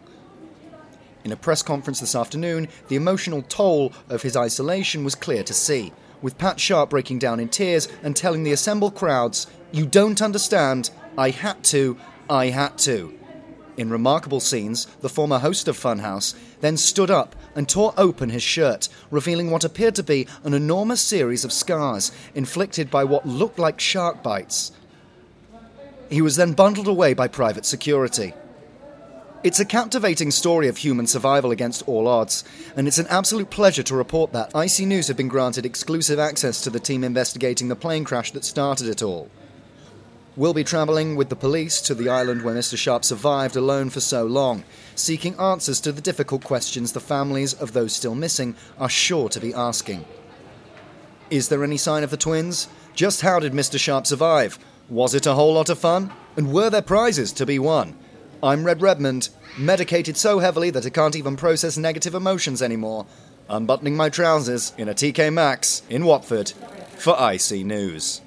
In 1.25 1.33
a 1.33 1.37
press 1.37 1.63
conference 1.63 1.99
this 1.99 2.15
afternoon, 2.15 2.69
the 2.87 2.97
emotional 2.97 3.43
toll 3.43 3.93
of 4.09 4.23
his 4.23 4.37
isolation 4.37 5.03
was 5.03 5.17
clear 5.17 5.43
to 5.43 5.53
see 5.53 5.93
with 6.23 6.39
Pat 6.39 6.61
Sharp 6.61 6.91
breaking 6.91 7.19
down 7.19 7.41
in 7.41 7.49
tears 7.49 7.89
and 8.03 8.17
telling 8.17 8.43
the 8.43 8.53
assembled 8.53 8.95
crowds, 8.95 9.47
You 9.73 9.87
don't 9.87 10.23
understand, 10.23 10.91
I 11.17 11.31
had 11.31 11.63
to, 11.65 11.97
I 12.29 12.47
had 12.47 12.79
to. 12.79 13.19
In 13.77 13.91
remarkable 13.91 14.41
scenes, 14.41 14.87
the 15.01 15.09
former 15.09 15.39
host 15.39 15.67
of 15.67 15.79
Funhouse 15.79 16.35
then 16.61 16.77
stood 16.77 17.11
up 17.11 17.35
and 17.55 17.69
tore 17.69 17.95
open 17.97 18.31
his 18.31 18.43
shirt, 18.43 18.89
revealing 19.11 19.51
what 19.51 19.65
appeared 19.65 19.95
to 19.95 20.03
be 20.03 20.27
an 20.45 20.55
enormous 20.55 21.01
series 21.01 21.45
of 21.45 21.53
scars 21.53 22.13
inflicted 22.35 22.91
by 22.91 23.05
what 23.05 23.27
looked 23.27 23.59
like 23.59 23.81
shark 23.81 24.23
bites. 24.23 24.73
He 26.11 26.21
was 26.21 26.37
then 26.37 26.53
bundled 26.53 26.89
away 26.89 27.15
by 27.15 27.29
private 27.29 27.65
security. 27.65 28.35
It's 29.43 29.59
a 29.59 29.65
captivating 29.65 30.33
story 30.33 30.69
of 30.69 30.77
human 30.77 31.07
survival 31.07 31.51
against 31.51 31.89
all 31.89 32.07
odds, 32.07 32.45
and 32.77 32.87
it's 32.87 32.99
an 32.99 33.07
absolute 33.07 33.49
pleasure 33.49 33.83
to 33.85 33.97
report 33.97 34.33
that 34.33 34.55
IC 34.55 34.87
News 34.87 35.09
have 35.09 35.17
been 35.17 35.29
granted 35.29 35.65
exclusive 35.65 36.19
access 36.19 36.61
to 36.61 36.69
the 36.69 36.79
team 36.79 37.03
investigating 37.03 37.69
the 37.69 37.75
plane 37.75 38.05
crash 38.05 38.33
that 38.33 38.45
started 38.45 38.87
it 38.87 39.03
all. 39.03 39.31
We'll 40.37 40.53
be 40.53 40.63
travelling 40.63 41.17
with 41.17 41.31
the 41.31 41.37
police 41.37 41.81
to 41.83 41.95
the 41.95 42.11
island 42.11 42.43
where 42.43 42.55
Mr. 42.55 42.77
Sharp 42.77 43.03
survived 43.03 43.57
alone 43.57 43.89
for 43.89 44.01
so 44.01 44.27
long, 44.27 44.63
seeking 44.95 45.35
answers 45.37 45.81
to 45.81 45.93
the 45.93 46.03
difficult 46.03 46.45
questions 46.45 46.93
the 46.93 47.01
families 47.01 47.55
of 47.55 47.73
those 47.73 47.95
still 47.95 48.15
missing 48.15 48.55
are 48.79 48.91
sure 48.91 49.31
to 49.31 49.41
be 49.41 49.55
asking. 49.55 50.05
Is 51.31 51.49
there 51.49 51.65
any 51.65 51.79
sign 51.79 52.05
of 52.05 52.11
the 52.11 52.19
twins? 52.19 52.69
Just 52.95 53.23
how 53.23 53.39
did 53.39 53.55
Mr. 53.55 53.79
Sharp 53.79 54.07
survive? 54.07 54.59
Was 54.91 55.15
it 55.15 55.25
a 55.25 55.33
whole 55.33 55.55
lot 55.55 55.71
of 55.71 55.79
fun? 55.79 56.13
And 56.37 56.53
were 56.53 56.69
there 56.69 56.83
prizes 56.83 57.33
to 57.33 57.47
be 57.47 57.59
won? 57.59 57.97
I'm 58.43 58.65
Red 58.65 58.81
Redmond, 58.81 59.29
medicated 59.59 60.17
so 60.17 60.39
heavily 60.39 60.71
that 60.71 60.87
I 60.87 60.91
can't 60.91 61.15
even 61.15 61.37
process 61.37 61.77
negative 61.77 62.15
emotions 62.15 62.63
anymore. 62.63 63.05
Unbuttoning 63.51 63.97
my 63.97 64.09
trousers 64.09 64.73
in 64.79 64.89
a 64.89 64.95
TK 64.95 65.31
Maxx 65.31 65.83
in 65.91 66.07
Watford 66.07 66.51
for 66.97 67.17
IC 67.21 67.67
News. 67.67 68.23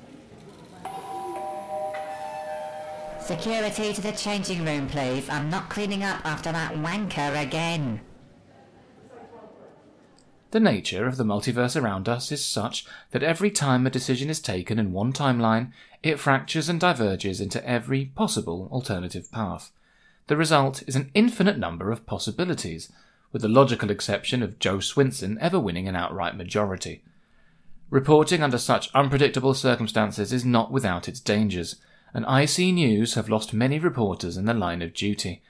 Security 3.19 3.91
to 3.91 4.01
the 4.01 4.11
changing 4.11 4.63
room, 4.63 4.87
please. 4.87 5.27
I'm 5.29 5.49
not 5.49 5.69
cleaning 5.69 6.03
up 6.03 6.23
after 6.23 6.51
that 6.51 6.73
wanker 6.73 7.41
again. 7.41 8.01
The 10.51 10.59
nature 10.59 11.07
of 11.07 11.17
the 11.17 11.23
multiverse 11.23 11.81
around 11.81 12.07
us 12.07 12.31
is 12.31 12.45
such 12.45 12.85
that 13.09 13.23
every 13.23 13.49
time 13.49 13.87
a 13.87 13.89
decision 13.89 14.29
is 14.29 14.39
taken 14.39 14.77
in 14.77 14.91
one 14.91 15.11
timeline, 15.11 15.71
it 16.03 16.19
fractures 16.19 16.69
and 16.69 16.79
diverges 16.79 17.41
into 17.41 17.67
every 17.67 18.05
possible 18.05 18.69
alternative 18.71 19.31
path. 19.31 19.71
The 20.27 20.37
result 20.37 20.83
is 20.87 20.95
an 20.95 21.11
infinite 21.13 21.57
number 21.57 21.91
of 21.91 22.05
possibilities, 22.05 22.91
with 23.31 23.41
the 23.41 23.49
logical 23.49 23.91
exception 23.91 24.41
of 24.41 24.59
Jo 24.59 24.77
Swinson 24.77 25.37
ever 25.41 25.59
winning 25.59 25.87
an 25.87 25.95
outright 25.95 26.37
majority. 26.37 27.03
Reporting 27.89 28.41
under 28.41 28.57
such 28.57 28.89
unpredictable 28.95 29.53
circumstances 29.53 30.31
is 30.31 30.45
not 30.45 30.71
without 30.71 31.07
its 31.07 31.19
dangers, 31.19 31.75
and 32.13 32.25
IC 32.25 32.73
News 32.73 33.15
have 33.15 33.29
lost 33.29 33.53
many 33.53 33.79
reporters 33.79 34.37
in 34.37 34.45
the 34.45 34.53
line 34.53 34.81
of 34.81 34.93
duty. 34.93 35.41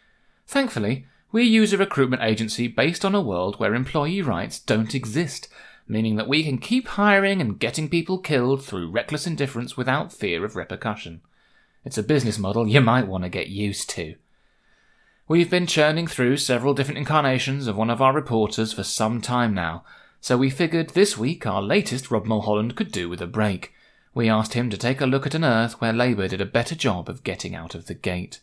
Thankfully, 0.48 1.06
we 1.32 1.44
use 1.44 1.74
a 1.74 1.78
recruitment 1.78 2.22
agency 2.22 2.68
based 2.68 3.06
on 3.06 3.16
a 3.16 3.22
world 3.22 3.60
where 3.60 3.76
employee 3.76 4.22
rights 4.22 4.60
don't 4.60 4.96
exist, 4.96 5.48
meaning 5.88 6.16
that 6.16 6.28
we 6.28 6.44
can 6.44 6.58
keep 6.58 6.88
hiring 6.90 7.42
and 7.42 7.60
getting 7.60 7.90
people 7.90 8.18
killed 8.18 8.64
through 8.64 8.90
reckless 8.90 9.28
indifference 9.28 9.76
without 9.76 10.14
fear 10.14 10.46
of 10.46 10.56
repercussion. 10.56 11.22
It's 11.86 11.98
a 11.98 12.04
business 12.04 12.40
model 12.40 12.68
you 12.68 12.82
might 12.82 13.08
want 13.08 13.24
to 13.24 13.30
get 13.30 13.48
used 13.48 13.90
to. 13.92 14.16
We've 15.26 15.50
been 15.50 15.68
churning 15.68 16.08
through 16.08 16.36
several 16.38 16.74
different 16.74 16.98
incarnations 16.98 17.68
of 17.68 17.78
one 17.78 17.90
of 17.90 18.02
our 18.02 18.12
reporters 18.12 18.74
for 18.74 18.84
some 18.84 19.22
time 19.22 19.54
now, 19.54 19.86
so 20.20 20.38
we 20.38 20.50
figured 20.50 20.90
this 20.90 21.18
week 21.18 21.46
our 21.48 21.62
latest 21.62 22.12
Rob 22.12 22.26
Mulholland 22.26 22.76
could 22.76 22.92
do 22.92 23.08
with 23.08 23.22
a 23.22 23.28
break. 23.28 23.72
We 24.14 24.28
asked 24.28 24.54
him 24.54 24.70
to 24.70 24.78
take 24.78 25.00
a 25.00 25.06
look 25.06 25.26
at 25.26 25.34
an 25.34 25.46
Earth 25.46 25.80
where 25.80 25.94
Labour 25.94 26.28
did 26.28 26.42
a 26.42 26.46
better 26.46 26.76
job 26.76 27.08
of 27.08 27.24
getting 27.24 27.56
out 27.56 27.74
of 27.74 27.86
the 27.86 27.94
gate. 27.94 28.42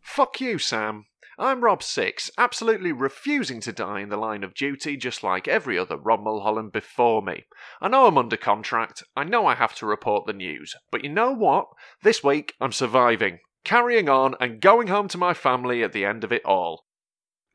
Fuck 0.00 0.40
you, 0.40 0.56
Sam. 0.56 1.06
I'm 1.36 1.64
Rob 1.64 1.82
Six, 1.82 2.30
absolutely 2.38 2.92
refusing 2.92 3.58
to 3.62 3.72
die 3.72 4.02
in 4.02 4.08
the 4.08 4.16
line 4.16 4.44
of 4.44 4.54
duty 4.54 4.96
just 4.96 5.24
like 5.24 5.48
every 5.48 5.76
other 5.76 5.96
Rob 5.96 6.22
Mulholland 6.22 6.70
before 6.70 7.22
me. 7.22 7.46
I 7.80 7.88
know 7.88 8.06
I'm 8.06 8.18
under 8.18 8.36
contract, 8.36 9.02
I 9.16 9.24
know 9.24 9.46
I 9.46 9.56
have 9.56 9.74
to 9.76 9.86
report 9.86 10.26
the 10.26 10.32
news, 10.32 10.76
but 10.92 11.02
you 11.02 11.10
know 11.10 11.32
what? 11.32 11.66
This 12.04 12.22
week 12.22 12.54
I'm 12.60 12.70
surviving 12.70 13.40
carrying 13.64 14.08
on 14.08 14.34
and 14.40 14.60
going 14.60 14.88
home 14.88 15.08
to 15.08 15.18
my 15.18 15.34
family 15.34 15.82
at 15.82 15.92
the 15.92 16.04
end 16.04 16.24
of 16.24 16.32
it 16.32 16.44
all. 16.44 16.84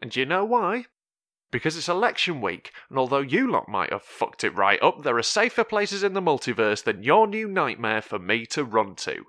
And 0.01 0.11
do 0.11 0.19
you 0.19 0.25
know 0.25 0.45
why? 0.45 0.85
Because 1.49 1.77
it's 1.77 1.87
election 1.87 2.41
week, 2.41 2.71
and 2.89 2.99
although 2.99 3.21
you 3.21 3.49
lot 3.49 3.69
might 3.69 3.91
have 3.91 4.03
fucked 4.03 4.43
it 4.43 4.55
right 4.55 4.81
up, 4.83 5.03
there 5.03 5.17
are 5.17 5.23
safer 5.23 5.63
places 5.63 6.03
in 6.03 6.13
the 6.13 6.21
multiverse 6.21 6.83
than 6.83 7.03
your 7.03 7.25
new 7.25 7.47
nightmare 7.47 8.01
for 8.01 8.19
me 8.19 8.45
to 8.47 8.63
run 8.63 8.95
to. 8.95 9.25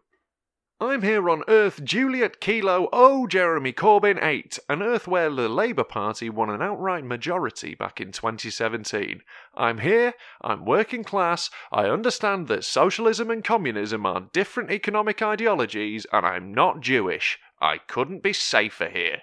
I'm 0.80 1.02
here 1.02 1.28
on 1.28 1.42
Earth 1.48 1.82
Juliet 1.82 2.38
Kilo 2.38 2.88
O 2.92 3.26
Jeremy 3.26 3.72
Corbyn 3.72 4.22
8, 4.22 4.60
an 4.68 4.80
Earth 4.80 5.08
where 5.08 5.28
the 5.28 5.48
Labour 5.48 5.82
Party 5.82 6.30
won 6.30 6.50
an 6.50 6.62
outright 6.62 7.02
majority 7.04 7.74
back 7.74 8.00
in 8.00 8.12
2017. 8.12 9.22
I'm 9.56 9.78
here, 9.78 10.14
I'm 10.40 10.64
working 10.64 11.02
class, 11.02 11.50
I 11.72 11.86
understand 11.86 12.46
that 12.46 12.62
socialism 12.62 13.28
and 13.28 13.42
communism 13.42 14.06
are 14.06 14.28
different 14.32 14.70
economic 14.70 15.20
ideologies, 15.20 16.06
and 16.12 16.24
I'm 16.24 16.54
not 16.54 16.80
Jewish. 16.80 17.40
I 17.60 17.78
couldn't 17.78 18.22
be 18.22 18.32
safer 18.32 18.88
here. 18.88 19.22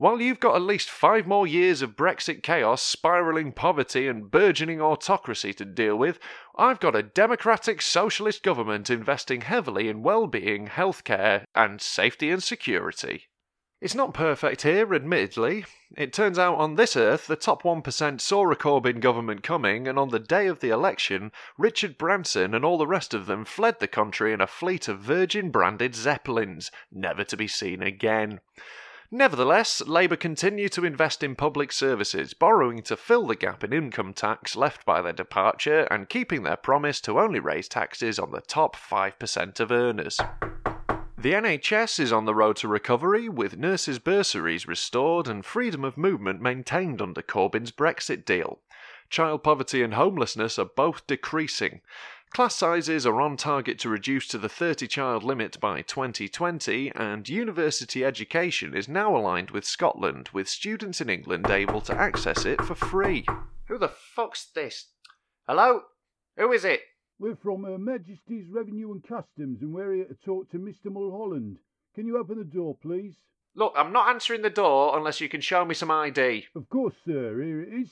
While 0.00 0.20
you've 0.20 0.38
got 0.38 0.54
at 0.54 0.62
least 0.62 0.90
five 0.90 1.26
more 1.26 1.44
years 1.44 1.82
of 1.82 1.96
Brexit 1.96 2.44
chaos, 2.44 2.82
spiralling 2.84 3.50
poverty, 3.50 4.06
and 4.06 4.30
burgeoning 4.30 4.80
autocracy 4.80 5.52
to 5.54 5.64
deal 5.64 5.96
with, 5.96 6.20
I've 6.56 6.78
got 6.78 6.94
a 6.94 7.02
democratic 7.02 7.82
socialist 7.82 8.44
government 8.44 8.90
investing 8.90 9.40
heavily 9.40 9.88
in 9.88 10.04
well 10.04 10.28
being, 10.28 10.68
healthcare, 10.68 11.42
and 11.52 11.82
safety 11.82 12.30
and 12.30 12.40
security. 12.40 13.24
It's 13.80 13.96
not 13.96 14.14
perfect 14.14 14.62
here, 14.62 14.94
admittedly. 14.94 15.64
It 15.96 16.12
turns 16.12 16.38
out 16.38 16.58
on 16.58 16.76
this 16.76 16.94
earth, 16.94 17.26
the 17.26 17.34
top 17.34 17.64
1% 17.64 18.20
saw 18.20 18.52
a 18.52 18.54
Corbyn 18.54 19.00
government 19.00 19.42
coming, 19.42 19.88
and 19.88 19.98
on 19.98 20.10
the 20.10 20.20
day 20.20 20.46
of 20.46 20.60
the 20.60 20.70
election, 20.70 21.32
Richard 21.58 21.98
Branson 21.98 22.54
and 22.54 22.64
all 22.64 22.78
the 22.78 22.86
rest 22.86 23.14
of 23.14 23.26
them 23.26 23.44
fled 23.44 23.80
the 23.80 23.88
country 23.88 24.32
in 24.32 24.40
a 24.40 24.46
fleet 24.46 24.86
of 24.86 25.00
Virgin 25.00 25.50
branded 25.50 25.96
Zeppelins, 25.96 26.70
never 26.92 27.24
to 27.24 27.36
be 27.36 27.48
seen 27.48 27.82
again. 27.82 28.38
Nevertheless, 29.10 29.80
Labour 29.86 30.16
continue 30.16 30.68
to 30.68 30.84
invest 30.84 31.22
in 31.22 31.34
public 31.34 31.72
services, 31.72 32.34
borrowing 32.34 32.82
to 32.82 32.96
fill 32.96 33.26
the 33.26 33.36
gap 33.36 33.64
in 33.64 33.72
income 33.72 34.12
tax 34.12 34.54
left 34.54 34.84
by 34.84 35.00
their 35.00 35.14
departure 35.14 35.88
and 35.90 36.10
keeping 36.10 36.42
their 36.42 36.58
promise 36.58 37.00
to 37.02 37.18
only 37.18 37.40
raise 37.40 37.68
taxes 37.68 38.18
on 38.18 38.32
the 38.32 38.42
top 38.42 38.76
5% 38.76 39.60
of 39.60 39.72
earners. 39.72 40.20
The 41.16 41.32
NHS 41.32 41.98
is 41.98 42.12
on 42.12 42.26
the 42.26 42.34
road 42.34 42.56
to 42.56 42.68
recovery, 42.68 43.30
with 43.30 43.56
nurses' 43.56 43.98
bursaries 43.98 44.68
restored 44.68 45.26
and 45.26 45.42
freedom 45.42 45.84
of 45.84 45.96
movement 45.96 46.42
maintained 46.42 47.00
under 47.00 47.22
Corbyn's 47.22 47.72
Brexit 47.72 48.26
deal. 48.26 48.58
Child 49.08 49.42
poverty 49.42 49.82
and 49.82 49.94
homelessness 49.94 50.58
are 50.58 50.66
both 50.66 51.06
decreasing. 51.06 51.80
Class 52.30 52.54
sizes 52.54 53.06
are 53.06 53.20
on 53.20 53.36
target 53.36 53.78
to 53.80 53.88
reduce 53.88 54.28
to 54.28 54.38
the 54.38 54.48
30 54.48 54.86
child 54.86 55.24
limit 55.24 55.58
by 55.60 55.82
2020, 55.82 56.92
and 56.94 57.28
university 57.28 58.04
education 58.04 58.76
is 58.76 58.88
now 58.88 59.16
aligned 59.16 59.50
with 59.50 59.64
Scotland, 59.64 60.28
with 60.32 60.48
students 60.48 61.00
in 61.00 61.08
England 61.08 61.50
able 61.50 61.80
to 61.80 61.96
access 61.96 62.44
it 62.44 62.60
for 62.62 62.74
free. 62.74 63.26
Who 63.66 63.78
the 63.78 63.88
fuck's 63.88 64.46
this? 64.54 64.88
Hello? 65.48 65.82
Who 66.36 66.52
is 66.52 66.64
it? 66.64 66.80
We're 67.18 67.34
from 67.34 67.64
Her 67.64 67.78
Majesty's 67.78 68.46
Revenue 68.48 68.92
and 68.92 69.02
Customs, 69.02 69.60
and 69.62 69.74
we're 69.74 69.94
here 69.94 70.04
to 70.04 70.14
talk 70.14 70.50
to 70.50 70.58
Mr. 70.58 70.92
Mulholland. 70.92 71.58
Can 71.96 72.06
you 72.06 72.18
open 72.18 72.38
the 72.38 72.44
door, 72.44 72.76
please? 72.80 73.16
Look, 73.56 73.72
I'm 73.76 73.92
not 73.92 74.10
answering 74.10 74.42
the 74.42 74.50
door 74.50 74.96
unless 74.96 75.20
you 75.20 75.28
can 75.28 75.40
show 75.40 75.64
me 75.64 75.74
some 75.74 75.90
ID. 75.90 76.46
Of 76.54 76.68
course, 76.68 76.94
sir. 77.04 77.42
Here 77.42 77.62
it 77.62 77.72
is. 77.72 77.90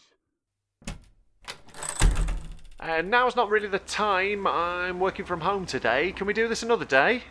Uh, 2.87 3.02
now's 3.02 3.35
not 3.35 3.50
really 3.50 3.66
the 3.66 3.81
time. 3.81 4.47
I'm 4.47 5.00
working 5.00 5.25
from 5.25 5.40
home 5.40 5.66
today. 5.66 6.12
Can 6.12 6.25
we 6.25 6.33
do 6.33 6.47
this 6.47 6.62
another 6.62 6.85
day? 6.85 7.25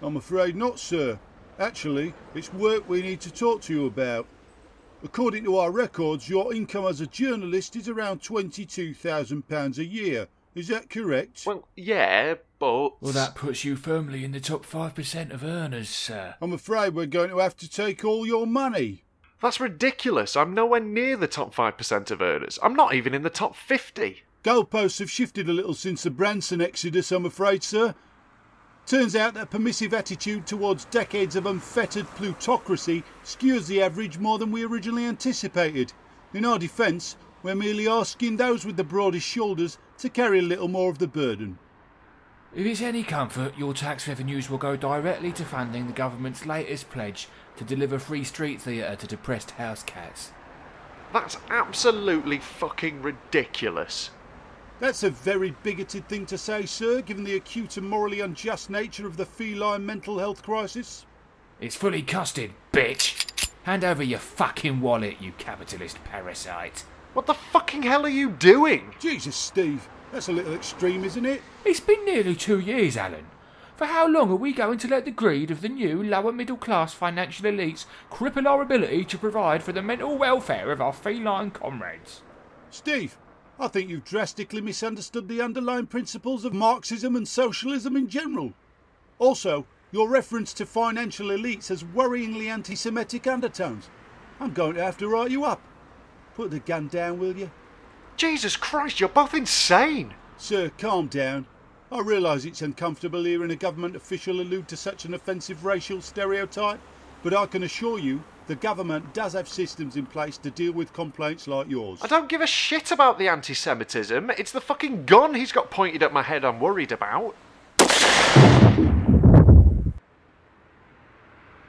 I'm 0.00 0.16
afraid 0.16 0.56
not, 0.56 0.78
sir. 0.78 1.18
Actually, 1.58 2.14
it's 2.34 2.54
work 2.54 2.88
we 2.88 3.02
need 3.02 3.20
to 3.20 3.30
talk 3.30 3.60
to 3.62 3.74
you 3.74 3.84
about. 3.84 4.26
According 5.04 5.44
to 5.44 5.58
our 5.58 5.70
records, 5.70 6.30
your 6.30 6.54
income 6.54 6.86
as 6.86 7.02
a 7.02 7.06
journalist 7.06 7.76
is 7.76 7.86
around 7.86 8.22
£22,000 8.22 9.76
a 9.76 9.84
year. 9.84 10.26
Is 10.54 10.68
that 10.68 10.88
correct? 10.88 11.42
Well, 11.44 11.68
yeah, 11.76 12.36
but. 12.58 13.02
Well, 13.02 13.12
that 13.12 13.34
puts 13.34 13.66
you 13.66 13.76
firmly 13.76 14.24
in 14.24 14.32
the 14.32 14.40
top 14.40 14.64
5% 14.64 15.34
of 15.34 15.44
earners, 15.44 15.90
sir. 15.90 16.36
I'm 16.40 16.54
afraid 16.54 16.94
we're 16.94 17.04
going 17.04 17.28
to 17.28 17.40
have 17.40 17.58
to 17.58 17.68
take 17.68 18.06
all 18.06 18.26
your 18.26 18.46
money. 18.46 19.04
That's 19.42 19.60
ridiculous. 19.60 20.34
I'm 20.34 20.54
nowhere 20.54 20.80
near 20.80 21.18
the 21.18 21.28
top 21.28 21.54
5% 21.54 22.10
of 22.10 22.22
earners. 22.22 22.58
I'm 22.62 22.74
not 22.74 22.94
even 22.94 23.12
in 23.12 23.22
the 23.22 23.28
top 23.28 23.54
50. 23.54 24.22
Goalposts 24.44 25.00
have 25.00 25.10
shifted 25.10 25.48
a 25.48 25.52
little 25.52 25.74
since 25.74 26.04
the 26.04 26.10
Branson 26.10 26.60
exodus, 26.60 27.10
I'm 27.10 27.26
afraid, 27.26 27.64
sir. 27.64 27.94
Turns 28.86 29.16
out 29.16 29.34
that 29.34 29.50
permissive 29.50 29.92
attitude 29.92 30.46
towards 30.46 30.84
decades 30.86 31.34
of 31.36 31.44
unfettered 31.44 32.06
plutocracy 32.14 33.02
skews 33.24 33.66
the 33.66 33.82
average 33.82 34.18
more 34.18 34.38
than 34.38 34.52
we 34.52 34.64
originally 34.64 35.04
anticipated. 35.04 35.92
In 36.32 36.44
our 36.44 36.58
defence, 36.58 37.16
we're 37.42 37.56
merely 37.56 37.88
asking 37.88 38.36
those 38.36 38.64
with 38.64 38.76
the 38.76 38.84
broadest 38.84 39.26
shoulders 39.26 39.76
to 39.98 40.08
carry 40.08 40.38
a 40.38 40.42
little 40.42 40.68
more 40.68 40.90
of 40.90 40.98
the 40.98 41.08
burden. 41.08 41.58
If 42.54 42.64
it's 42.64 42.80
any 42.80 43.02
comfort, 43.02 43.58
your 43.58 43.74
tax 43.74 44.08
revenues 44.08 44.48
will 44.48 44.56
go 44.56 44.76
directly 44.76 45.32
to 45.32 45.44
funding 45.44 45.86
the 45.86 45.92
government's 45.92 46.46
latest 46.46 46.88
pledge 46.90 47.28
to 47.56 47.64
deliver 47.64 47.98
free 47.98 48.24
street 48.24 48.62
theatre 48.62 48.96
to 48.96 49.06
depressed 49.06 49.50
house 49.52 49.82
cats. 49.82 50.30
That's 51.12 51.36
absolutely 51.50 52.38
fucking 52.38 53.02
ridiculous. 53.02 54.10
That's 54.80 55.02
a 55.02 55.10
very 55.10 55.56
bigoted 55.64 56.08
thing 56.08 56.24
to 56.26 56.38
say, 56.38 56.64
sir, 56.64 57.02
given 57.02 57.24
the 57.24 57.34
acute 57.34 57.76
and 57.76 57.88
morally 57.88 58.20
unjust 58.20 58.70
nature 58.70 59.08
of 59.08 59.16
the 59.16 59.26
feline 59.26 59.84
mental 59.84 60.20
health 60.20 60.44
crisis. 60.44 61.04
It's 61.60 61.74
fully 61.74 62.02
costed, 62.02 62.52
bitch! 62.72 63.28
Hand 63.64 63.82
over 63.82 64.04
your 64.04 64.20
fucking 64.20 64.80
wallet, 64.80 65.16
you 65.20 65.32
capitalist 65.36 66.02
parasite. 66.04 66.84
What 67.12 67.26
the 67.26 67.34
fucking 67.34 67.82
hell 67.82 68.06
are 68.06 68.08
you 68.08 68.30
doing? 68.30 68.94
Jesus, 69.00 69.34
Steve, 69.34 69.88
that's 70.12 70.28
a 70.28 70.32
little 70.32 70.54
extreme, 70.54 71.04
isn't 71.04 71.26
it? 71.26 71.42
It's 71.64 71.80
been 71.80 72.04
nearly 72.04 72.36
two 72.36 72.60
years, 72.60 72.96
Alan. 72.96 73.26
For 73.74 73.86
how 73.86 74.06
long 74.06 74.30
are 74.30 74.36
we 74.36 74.52
going 74.52 74.78
to 74.78 74.88
let 74.88 75.04
the 75.04 75.10
greed 75.10 75.50
of 75.50 75.60
the 75.60 75.68
new 75.68 76.02
lower 76.02 76.30
middle 76.30 76.56
class 76.56 76.94
financial 76.94 77.46
elites 77.46 77.86
cripple 78.12 78.46
our 78.46 78.62
ability 78.62 79.04
to 79.06 79.18
provide 79.18 79.64
for 79.64 79.72
the 79.72 79.82
mental 79.82 80.16
welfare 80.16 80.70
of 80.70 80.80
our 80.80 80.92
feline 80.92 81.50
comrades? 81.50 82.22
Steve, 82.70 83.18
I 83.60 83.66
think 83.66 83.90
you've 83.90 84.04
drastically 84.04 84.60
misunderstood 84.60 85.26
the 85.26 85.42
underlying 85.42 85.86
principles 85.86 86.44
of 86.44 86.54
Marxism 86.54 87.16
and 87.16 87.26
socialism 87.26 87.96
in 87.96 88.08
general. 88.08 88.52
Also, 89.18 89.66
your 89.90 90.08
reference 90.08 90.52
to 90.54 90.66
financial 90.66 91.28
elites 91.28 91.68
has 91.68 91.82
worryingly 91.82 92.46
anti 92.46 92.76
Semitic 92.76 93.26
undertones. 93.26 93.88
I'm 94.38 94.52
going 94.52 94.74
to 94.74 94.84
have 94.84 94.96
to 94.98 95.08
write 95.08 95.32
you 95.32 95.44
up. 95.44 95.60
Put 96.36 96.52
the 96.52 96.60
gun 96.60 96.86
down, 96.86 97.18
will 97.18 97.36
you? 97.36 97.50
Jesus 98.16 98.56
Christ, 98.56 99.00
you're 99.00 99.08
both 99.08 99.34
insane! 99.34 100.14
Sir, 100.36 100.70
calm 100.78 101.08
down. 101.08 101.46
I 101.90 102.00
realise 102.00 102.44
it's 102.44 102.62
uncomfortable 102.62 103.24
hearing 103.24 103.50
a 103.50 103.56
government 103.56 103.96
official 103.96 104.40
allude 104.40 104.68
to 104.68 104.76
such 104.76 105.04
an 105.04 105.14
offensive 105.14 105.64
racial 105.64 106.00
stereotype, 106.00 106.78
but 107.24 107.34
I 107.34 107.46
can 107.46 107.64
assure 107.64 107.98
you 107.98 108.22
the 108.48 108.56
government 108.56 109.12
does 109.12 109.34
have 109.34 109.46
systems 109.46 109.96
in 109.96 110.06
place 110.06 110.38
to 110.38 110.50
deal 110.50 110.72
with 110.72 110.92
complaints 110.94 111.46
like 111.46 111.68
yours. 111.68 112.00
I 112.02 112.06
don't 112.06 112.30
give 112.30 112.40
a 112.40 112.46
shit 112.46 112.90
about 112.90 113.18
the 113.18 113.28
anti 113.28 113.52
Semitism. 113.52 114.30
It's 114.38 114.52
the 114.52 114.60
fucking 114.60 115.04
gun 115.04 115.34
he's 115.34 115.52
got 115.52 115.70
pointed 115.70 116.02
at 116.02 116.14
my 116.14 116.22
head 116.22 116.44
I'm 116.44 116.58
worried 116.58 116.90
about. 116.90 117.36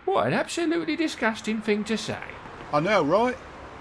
What 0.06 0.28
an 0.28 0.34
absolutely 0.34 0.96
disgusting 0.96 1.62
thing 1.62 1.84
to 1.84 1.98
say. 1.98 2.24
I 2.72 2.80
know, 2.80 3.04
right? 3.04 3.38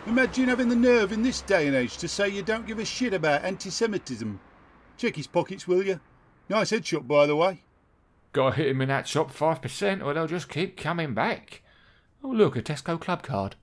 Imagine 0.07 0.49
having 0.49 0.69
the 0.69 0.77
nerve 0.77 1.13
in 1.13 1.23
this 1.23 1.41
day 1.43 1.69
and 1.69 1.77
age 1.77 1.99
to 1.99 2.09
say 2.09 2.29
you 2.29 2.43
don't 2.43 2.67
give 2.67 2.81
a 2.81 2.85
shit 2.85 3.15
about 3.15 3.45
anti 3.45 3.71
Semitism. 3.71 4.41
Check 4.97 5.15
his 5.15 5.29
pockets, 5.29 5.69
will 5.69 5.85
you? 5.85 6.01
Nice 6.49 6.73
headshot, 6.73 7.07
by 7.07 7.27
the 7.27 7.37
way. 7.37 7.63
Gotta 8.33 8.57
hit 8.57 8.69
him 8.69 8.81
in 8.81 8.89
that 8.89 9.07
shop 9.07 9.33
5% 9.33 10.05
or 10.05 10.15
they'll 10.15 10.27
just 10.27 10.49
keep 10.49 10.77
coming 10.77 11.15
back. 11.15 11.63
Oh, 12.23 12.29
look, 12.29 12.57
a 12.57 12.63
Tesco 12.63 13.01
club 13.01 13.23
card. 13.23 13.57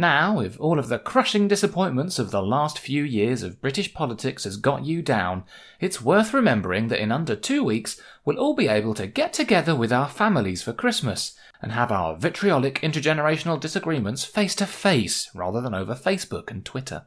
Now, 0.00 0.40
if 0.40 0.58
all 0.58 0.78
of 0.78 0.88
the 0.88 0.98
crushing 0.98 1.46
disappointments 1.46 2.18
of 2.18 2.30
the 2.30 2.40
last 2.40 2.78
few 2.78 3.04
years 3.04 3.42
of 3.42 3.60
British 3.60 3.92
politics 3.92 4.44
has 4.44 4.56
got 4.56 4.86
you 4.86 5.02
down, 5.02 5.44
it's 5.78 6.00
worth 6.00 6.32
remembering 6.32 6.88
that 6.88 7.02
in 7.02 7.12
under 7.12 7.36
two 7.36 7.62
weeks 7.62 8.00
we'll 8.24 8.38
all 8.38 8.54
be 8.54 8.66
able 8.66 8.94
to 8.94 9.06
get 9.06 9.34
together 9.34 9.76
with 9.76 9.92
our 9.92 10.08
families 10.08 10.62
for 10.62 10.72
Christmas 10.72 11.34
and 11.60 11.72
have 11.72 11.92
our 11.92 12.16
vitriolic 12.16 12.80
intergenerational 12.80 13.60
disagreements 13.60 14.24
face 14.24 14.54
to 14.54 14.64
face 14.64 15.28
rather 15.34 15.60
than 15.60 15.74
over 15.74 15.94
Facebook 15.94 16.50
and 16.50 16.64
Twitter. 16.64 17.04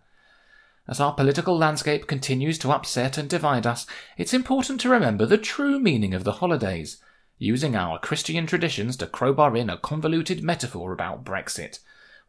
As 0.87 0.99
our 0.99 1.15
political 1.15 1.57
landscape 1.57 2.05
continues 2.05 2.59
to 2.59 2.71
upset 2.71 3.17
and 3.17 3.27
divide 3.27 3.65
us, 3.65 3.87
it's 4.17 4.35
important 4.35 4.79
to 4.81 4.89
remember 4.89 5.25
the 5.25 5.39
true 5.39 5.79
meaning 5.79 6.13
of 6.13 6.25
the 6.25 6.33
holidays, 6.33 6.97
using 7.37 7.75
our 7.75 7.99
Christian 7.99 8.45
traditions 8.45 8.97
to 8.97 9.07
crowbar 9.07 9.55
in 9.55 9.69
a 9.69 9.77
convoluted 9.77 10.43
metaphor 10.43 10.93
about 10.93 11.23
Brexit. 11.23 11.79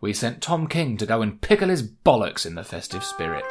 We 0.01 0.13
sent 0.13 0.43
Tom 0.43 0.67
King 0.67 0.97
to 0.99 1.07
go 1.07 1.23
and 1.23 1.41
pickle 1.41 1.69
his 1.69 1.83
bollocks 1.83 2.45
in 2.45 2.55
the 2.55 2.65
festive 2.65 3.05
spirit. 3.05 3.47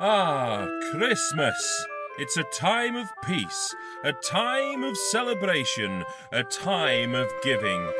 Ah, 0.00 0.66
Christmas! 0.90 1.86
It's 2.18 2.36
a 2.36 2.44
time 2.52 2.96
of 2.96 3.08
peace, 3.24 3.74
a 4.04 4.12
time 4.12 4.84
of 4.84 4.96
celebration, 4.96 6.04
a 6.30 6.42
time 6.44 7.14
of 7.14 7.30
giving. 7.42 7.90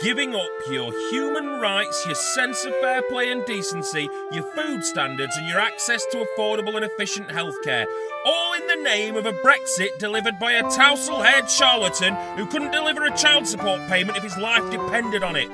Giving 0.00 0.34
up 0.34 0.50
your 0.70 0.90
human 1.10 1.60
rights, 1.60 2.04
your 2.06 2.14
sense 2.14 2.64
of 2.64 2.74
fair 2.80 3.02
play 3.02 3.30
and 3.30 3.44
decency, 3.44 4.08
your 4.32 4.42
food 4.54 4.84
standards, 4.84 5.36
and 5.36 5.48
your 5.48 5.60
access 5.60 6.04
to 6.06 6.24
affordable 6.24 6.74
and 6.74 6.84
efficient 6.84 7.28
healthcare. 7.28 7.86
All 8.24 8.54
in 8.54 8.66
the 8.66 8.82
name 8.82 9.16
of 9.16 9.26
a 9.26 9.32
Brexit 9.32 9.98
delivered 9.98 10.38
by 10.40 10.52
a 10.52 10.62
tousle 10.70 11.22
haired 11.22 11.48
charlatan 11.48 12.14
who 12.36 12.46
couldn't 12.46 12.72
deliver 12.72 13.04
a 13.04 13.16
child 13.16 13.46
support 13.46 13.80
payment 13.88 14.16
if 14.16 14.24
his 14.24 14.36
life 14.38 14.68
depended 14.70 15.22
on 15.22 15.36
it. 15.36 15.50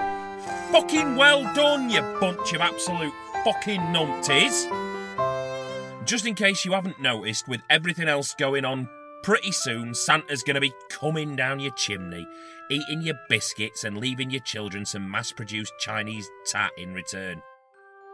Fucking 0.72 1.16
well 1.16 1.42
done, 1.54 1.90
you 1.90 2.00
bunch 2.20 2.52
of 2.52 2.60
absolute 2.60 3.12
fucking 3.44 3.80
numpties. 3.80 4.66
Just 6.06 6.26
in 6.26 6.34
case 6.34 6.64
you 6.64 6.72
haven't 6.72 7.00
noticed, 7.00 7.48
with 7.48 7.60
everything 7.68 8.08
else 8.08 8.34
going 8.34 8.64
on, 8.64 8.88
pretty 9.22 9.52
soon 9.52 9.94
Santa's 9.94 10.42
going 10.42 10.54
to 10.54 10.60
be 10.60 10.72
coming 10.88 11.36
down 11.36 11.60
your 11.60 11.72
chimney, 11.72 12.26
eating 12.70 13.02
your 13.02 13.18
biscuits 13.28 13.84
and 13.84 13.96
leaving 13.96 14.30
your 14.30 14.42
children 14.42 14.84
some 14.84 15.10
mass 15.10 15.32
produced 15.32 15.72
Chinese 15.78 16.28
tat 16.46 16.70
in 16.76 16.92
return. 16.92 17.42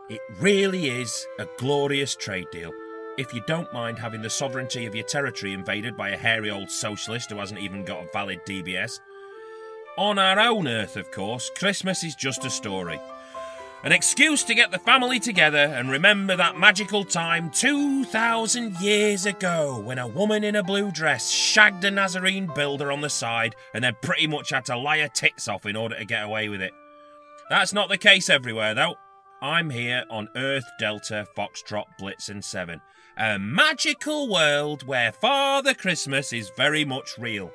It 0.09 0.21
really 0.39 0.89
is 0.89 1.27
a 1.39 1.47
glorious 1.59 2.15
trade 2.15 2.47
deal. 2.53 2.73
If 3.17 3.33
you 3.33 3.43
don't 3.47 3.73
mind 3.73 3.99
having 3.99 4.23
the 4.23 4.31
sovereignty 4.31 4.87
of 4.87 4.95
your 4.95 5.05
territory 5.05 5.53
invaded 5.53 5.97
by 5.97 6.11
a 6.11 6.17
hairy 6.17 6.51
old 6.51 6.71
socialist 6.71 7.31
who 7.31 7.39
hasn't 7.39 7.61
even 7.61 7.85
got 7.85 8.05
a 8.05 8.09
valid 8.13 8.41
DBS. 8.47 9.01
On 9.97 10.19
our 10.19 10.39
own 10.41 10.67
Earth, 10.67 10.97
of 10.97 11.11
course, 11.11 11.51
Christmas 11.57 12.03
is 12.03 12.15
just 12.17 12.45
a 12.45 12.51
story. 12.51 13.01
An 13.85 13.93
excuse 13.93 14.43
to 14.45 14.55
get 14.55 14.71
the 14.71 14.79
family 14.79 15.21
together 15.21 15.59
and 15.59 15.91
remember 15.91 16.37
that 16.37 16.59
magical 16.59 17.05
time 17.05 17.51
2,000 17.51 18.81
years 18.81 19.27
ago 19.27 19.79
when 19.79 19.99
a 19.99 20.09
woman 20.09 20.43
in 20.43 20.57
a 20.57 20.63
blue 20.63 20.91
dress 20.91 21.31
shagged 21.31 21.85
a 21.85 21.91
Nazarene 21.91 22.51
builder 22.55 22.91
on 22.91 23.03
the 23.03 23.11
side 23.11 23.55
and 23.75 23.85
then 23.85 23.95
pretty 24.01 24.27
much 24.27 24.49
had 24.49 24.65
to 24.65 24.79
lie 24.79 25.01
her 25.01 25.09
tits 25.09 25.49
off 25.49 25.67
in 25.67 25.77
order 25.77 25.99
to 25.99 26.07
get 26.07 26.25
away 26.25 26.49
with 26.49 26.63
it. 26.63 26.73
That's 27.51 27.75
not 27.75 27.91
the 27.91 27.99
case 27.99 28.31
everywhere, 28.31 28.73
though. 28.73 28.95
I'm 29.43 29.69
here 29.69 30.05
on 30.09 30.31
Earth 30.35 30.65
Delta 30.79 31.27
Foxtrot 31.37 31.99
Blitz 31.99 32.31
and 32.31 32.43
7, 32.43 32.81
a 33.19 33.39
magical 33.39 34.33
world 34.33 34.87
where 34.87 35.13
Father 35.13 35.75
Christmas 35.75 36.33
is 36.33 36.51
very 36.57 36.87
much 36.87 37.19
real. 37.19 37.51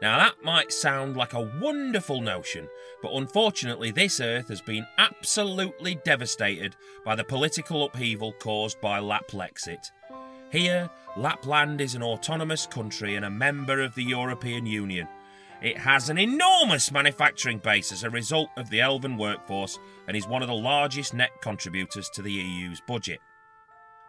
Now, 0.00 0.18
that 0.18 0.44
might 0.44 0.72
sound 0.72 1.16
like 1.16 1.32
a 1.32 1.50
wonderful 1.60 2.20
notion, 2.20 2.68
but 3.02 3.12
unfortunately, 3.12 3.90
this 3.90 4.20
Earth 4.20 4.48
has 4.48 4.60
been 4.60 4.86
absolutely 4.96 5.96
devastated 6.04 6.76
by 7.04 7.16
the 7.16 7.24
political 7.24 7.84
upheaval 7.84 8.32
caused 8.34 8.80
by 8.80 9.00
Laplexit. 9.00 9.90
Here, 10.52 10.88
Lapland 11.16 11.80
is 11.80 11.96
an 11.96 12.02
autonomous 12.02 12.64
country 12.64 13.16
and 13.16 13.24
a 13.24 13.30
member 13.30 13.80
of 13.80 13.94
the 13.96 14.04
European 14.04 14.66
Union. 14.66 15.08
It 15.60 15.76
has 15.76 16.08
an 16.08 16.18
enormous 16.18 16.92
manufacturing 16.92 17.58
base 17.58 17.90
as 17.90 18.04
a 18.04 18.10
result 18.10 18.50
of 18.56 18.70
the 18.70 18.80
elven 18.80 19.16
workforce 19.16 19.80
and 20.06 20.16
is 20.16 20.28
one 20.28 20.42
of 20.42 20.48
the 20.48 20.54
largest 20.54 21.12
net 21.12 21.30
contributors 21.42 22.08
to 22.10 22.22
the 22.22 22.32
EU's 22.32 22.80
budget. 22.86 23.18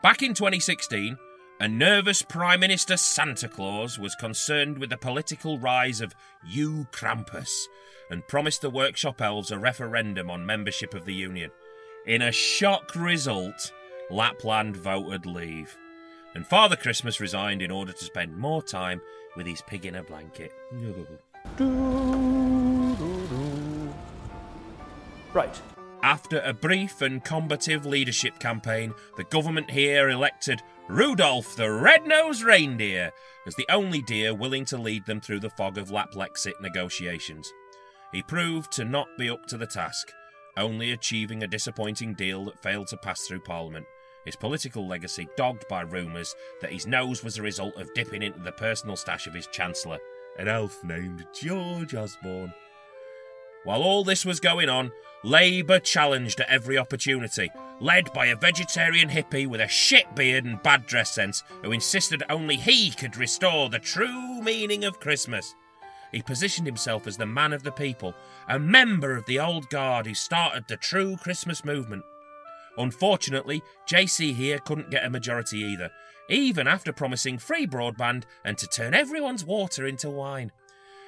Back 0.04 0.22
in 0.22 0.36
2016, 0.36 1.18
a 1.60 1.68
nervous 1.68 2.22
Prime 2.22 2.62
Minister 2.62 2.96
Santa 2.96 3.50
Claus 3.50 4.00
was 4.00 4.16
concerned 4.16 4.78
with 4.78 4.90
the 4.90 4.98
political 4.98 5.60
rise 5.60 6.00
of 6.00 6.16
U 6.48 6.88
Krampus 6.92 7.66
and 8.10 8.26
promised 8.28 8.62
the 8.62 8.70
workshop 8.70 9.22
elves 9.22 9.52
a 9.52 9.60
referendum 9.60 10.32
on 10.32 10.46
membership 10.46 10.94
of 10.94 11.04
the 11.04 11.14
Union. 11.14 11.52
In 12.06 12.22
a 12.22 12.32
shock 12.32 12.96
result, 12.96 13.74
Lapland 14.10 14.78
voted 14.78 15.26
leave. 15.26 15.78
And 16.34 16.48
Father 16.48 16.78
Christmas 16.78 17.20
resigned 17.20 17.62
in 17.62 17.72
order 17.72 17.92
to 17.92 18.06
spend 18.06 18.38
more 18.38 18.64
time 18.64 19.02
with 19.36 19.46
his 19.46 19.62
pig 19.62 19.86
in 19.86 19.96
a 19.96 20.04
blanket. 20.04 20.54
Right. 25.34 25.62
After 26.02 26.40
a 26.40 26.54
brief 26.54 27.02
and 27.02 27.24
combative 27.24 27.86
leadership 27.86 28.40
campaign, 28.40 28.94
the 29.18 29.26
government 29.26 29.70
here 29.70 30.10
elected 30.10 30.62
Rudolph 30.90 31.56
the 31.56 31.72
Red-Nosed 31.72 32.42
Reindeer 32.42 33.12
as 33.46 33.54
the 33.54 33.68
only 33.70 34.02
deer 34.02 34.34
willing 34.34 34.66
to 34.66 34.78
lead 34.78 35.06
them 35.06 35.22
through 35.22 35.40
the 35.40 35.52
fog 35.52 35.78
of 35.78 35.92
Laplexit 35.92 36.60
negotiations. 36.62 37.54
He 38.12 38.24
proved 38.24 38.72
to 38.72 38.86
not 38.86 39.08
be 39.16 39.30
up 39.30 39.46
to 39.48 39.58
the 39.58 39.68
task, 39.68 40.12
only 40.58 40.92
achieving 40.92 41.44
a 41.44 41.48
disappointing 41.48 42.16
deal 42.16 42.46
that 42.46 42.64
failed 42.64 42.88
to 42.88 42.98
pass 42.98 43.28
through 43.28 43.42
Parliament. 43.42 43.86
His 44.26 44.36
political 44.36 44.88
legacy 44.88 45.28
dogged 45.38 45.68
by 45.70 45.82
rumours 45.82 46.34
that 46.60 46.74
his 46.74 46.88
nose 46.88 47.24
was 47.24 47.38
a 47.38 47.44
result 47.44 47.78
of 47.78 47.94
dipping 47.94 48.24
into 48.24 48.40
the 48.40 48.52
personal 48.52 48.96
stash 48.96 49.28
of 49.28 49.36
his 49.36 49.46
Chancellor, 49.46 50.00
an 50.40 50.48
elf 50.48 50.84
named 50.84 51.24
George 51.40 51.94
Osborne. 51.94 52.52
While 53.64 53.84
all 53.84 54.04
this 54.04 54.26
was 54.26 54.40
going 54.40 54.70
on, 54.70 54.92
Labour 55.24 55.80
challenged 55.80 56.40
at 56.40 56.50
every 56.50 56.78
opportunity, 56.78 57.52
led 57.82 58.12
by 58.14 58.28
a 58.28 58.36
vegetarian 58.36 59.10
hippie 59.10 59.48
with 59.48 59.60
a 59.60 59.68
shit 59.68 60.16
beard 60.16 60.46
and 60.46 60.64
bad 60.64 60.86
dress 60.86 61.14
sense 61.14 61.44
who 61.62 61.72
insisted 61.72 62.24
only 62.30 62.56
he 62.56 62.92
could 62.92 63.18
restore 63.18 63.70
the 63.70 63.80
true 63.80 64.42
meaning 64.42 64.86
of 64.86 65.00
Christmas. 65.02 65.56
He 66.12 66.22
positioned 66.22 66.66
himself 66.66 67.06
as 67.06 67.18
the 67.18 67.26
man 67.26 67.54
of 67.54 67.64
the 67.64 67.72
people, 67.72 68.16
a 68.48 68.58
member 68.58 69.16
of 69.16 69.26
the 69.26 69.40
old 69.40 69.70
guard 69.70 70.08
who 70.08 70.14
started 70.14 70.66
the 70.68 70.78
true 70.78 71.18
Christmas 71.18 71.66
movement. 71.66 72.04
Unfortunately, 72.78 73.62
JC 73.90 74.34
here 74.34 74.60
couldn't 74.60 74.90
get 74.90 75.06
a 75.06 75.10
majority 75.10 75.60
either, 75.60 75.92
even 76.30 76.66
after 76.66 76.94
promising 76.94 77.38
free 77.38 77.68
broadband 77.68 78.24
and 78.46 78.58
to 78.58 78.68
turn 78.68 78.94
everyone's 78.94 79.44
water 79.44 79.86
into 79.86 80.10
wine. 80.10 80.52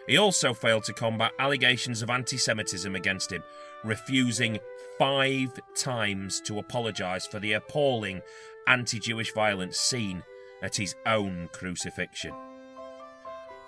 He 0.07 0.17
also 0.17 0.53
failed 0.53 0.83
to 0.85 0.93
combat 0.93 1.31
allegations 1.39 2.01
of 2.01 2.09
anti 2.09 2.37
Semitism 2.37 2.95
against 2.95 3.31
him, 3.31 3.43
refusing 3.83 4.59
five 4.97 5.59
times 5.75 6.41
to 6.41 6.59
apologise 6.59 7.27
for 7.27 7.39
the 7.39 7.53
appalling 7.53 8.21
anti 8.67 8.99
Jewish 8.99 9.33
violence 9.33 9.77
seen 9.77 10.23
at 10.61 10.75
his 10.75 10.95
own 11.05 11.49
crucifixion. 11.53 12.33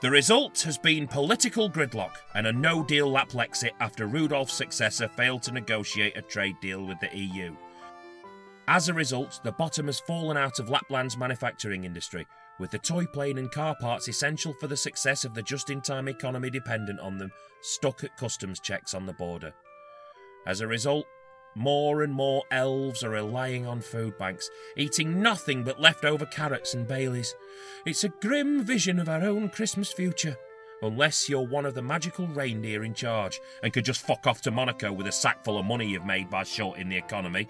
The 0.01 0.11
result 0.11 0.61
has 0.63 0.77
been 0.77 1.07
political 1.07 1.69
gridlock 1.69 2.15
and 2.35 2.45
a 2.45 2.51
no 2.51 2.83
deal 2.83 3.09
Laplexit 3.09 3.71
after 3.79 4.05
Rudolph's 4.05 4.53
successor 4.53 5.07
failed 5.07 5.43
to 5.43 5.53
negotiate 5.53 6.17
a 6.17 6.21
trade 6.21 6.55
deal 6.61 6.85
with 6.85 6.99
the 6.99 7.17
EU. 7.17 7.55
As 8.67 8.89
a 8.89 8.93
result, 8.93 9.39
the 9.43 9.53
bottom 9.53 9.85
has 9.85 10.01
fallen 10.01 10.35
out 10.35 10.59
of 10.59 10.67
Lapland's 10.67 11.17
manufacturing 11.17 11.85
industry, 11.85 12.27
with 12.59 12.71
the 12.71 12.79
toy 12.79 13.05
plane 13.05 13.37
and 13.37 13.51
car 13.51 13.75
parts 13.79 14.07
essential 14.07 14.53
for 14.53 14.67
the 14.67 14.77
success 14.77 15.25
of 15.25 15.33
the 15.33 15.41
just 15.41 15.69
in 15.69 15.81
time 15.81 16.07
economy 16.07 16.49
dependent 16.49 16.99
on 16.99 17.17
them 17.17 17.31
stuck 17.61 18.03
at 18.03 18.17
customs 18.17 18.59
checks 18.59 18.93
on 18.93 19.05
the 19.05 19.13
border. 19.13 19.53
As 20.45 20.61
a 20.61 20.67
result, 20.67 21.05
more 21.55 22.03
and 22.03 22.13
more 22.13 22.43
elves 22.51 23.03
are 23.03 23.11
relying 23.11 23.65
on 23.65 23.79
food 23.79 24.17
banks, 24.17 24.49
eating 24.75 25.21
nothing 25.21 25.63
but 25.63 25.79
leftover 25.79 26.25
carrots 26.25 26.73
and 26.73 26.87
Baileys. 26.87 27.35
It's 27.85 28.03
a 28.03 28.09
grim 28.09 28.63
vision 28.63 28.99
of 28.99 29.07
our 29.07 29.21
own 29.21 29.49
Christmas 29.49 29.91
future, 29.91 30.35
unless 30.81 31.29
you're 31.29 31.45
one 31.45 31.65
of 31.65 31.75
the 31.75 31.81
magical 31.81 32.27
reindeer 32.27 32.83
in 32.83 32.93
charge 32.93 33.39
and 33.61 33.71
could 33.71 33.85
just 33.85 34.05
fuck 34.05 34.27
off 34.27 34.41
to 34.41 34.51
Monaco 34.51 34.91
with 34.91 35.07
a 35.07 35.11
sack 35.11 35.43
full 35.43 35.57
of 35.57 35.65
money 35.65 35.87
you've 35.87 36.05
made 36.05 36.29
by 36.29 36.43
shorting 36.43 36.89
the 36.89 36.97
economy. 36.97 37.47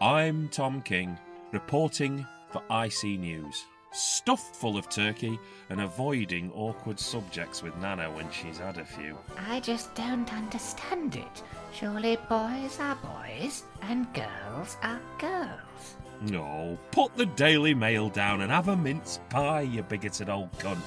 I'm 0.00 0.48
Tom 0.48 0.82
King, 0.82 1.18
reporting 1.52 2.26
for 2.56 2.84
IC 2.84 3.18
News. 3.20 3.66
Stuffed 3.92 4.56
full 4.56 4.76
of 4.76 4.88
turkey 4.88 5.38
and 5.70 5.80
avoiding 5.80 6.50
awkward 6.52 6.98
subjects 6.98 7.62
with 7.62 7.76
Nana 7.78 8.10
when 8.10 8.30
she's 8.30 8.58
had 8.58 8.78
a 8.78 8.84
few. 8.84 9.16
I 9.48 9.60
just 9.60 9.94
don't 9.94 10.32
understand 10.32 11.16
it. 11.16 11.42
Surely 11.72 12.16
boys 12.28 12.78
are 12.80 12.96
boys 12.96 13.64
and 13.82 14.06
girls 14.12 14.76
are 14.82 15.00
girls. 15.18 15.96
No, 16.22 16.78
put 16.92 17.14
the 17.16 17.26
Daily 17.26 17.74
Mail 17.74 18.08
down 18.08 18.40
and 18.40 18.50
have 18.50 18.68
a 18.68 18.76
mince 18.76 19.20
pie, 19.28 19.62
you 19.62 19.82
bigoted 19.82 20.30
old 20.30 20.52
cunt. 20.58 20.78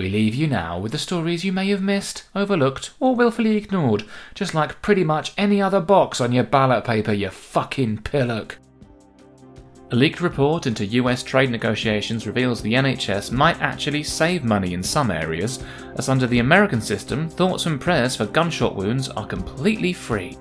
We 0.00 0.08
leave 0.08 0.34
you 0.34 0.46
now 0.46 0.78
with 0.78 0.92
the 0.92 0.98
stories 0.98 1.44
you 1.44 1.52
may 1.52 1.68
have 1.68 1.82
missed, 1.82 2.24
overlooked, 2.34 2.92
or 3.00 3.14
willfully 3.14 3.58
ignored, 3.58 4.04
just 4.34 4.54
like 4.54 4.80
pretty 4.80 5.04
much 5.04 5.34
any 5.36 5.60
other 5.60 5.78
box 5.78 6.22
on 6.22 6.32
your 6.32 6.44
ballot 6.44 6.86
paper, 6.86 7.12
you 7.12 7.28
fucking 7.28 7.98
pillock. 7.98 8.56
A 9.90 9.94
leaked 9.94 10.22
report 10.22 10.66
into 10.66 10.86
US 10.86 11.22
trade 11.22 11.50
negotiations 11.50 12.26
reveals 12.26 12.62
the 12.62 12.72
NHS 12.72 13.30
might 13.30 13.60
actually 13.60 14.02
save 14.02 14.42
money 14.42 14.72
in 14.72 14.82
some 14.82 15.10
areas, 15.10 15.62
as 15.96 16.08
under 16.08 16.26
the 16.26 16.38
American 16.38 16.80
system, 16.80 17.28
thoughts 17.28 17.66
and 17.66 17.78
prayers 17.78 18.16
for 18.16 18.24
gunshot 18.24 18.74
wounds 18.74 19.10
are 19.10 19.26
completely 19.26 19.92
free. 19.92 20.38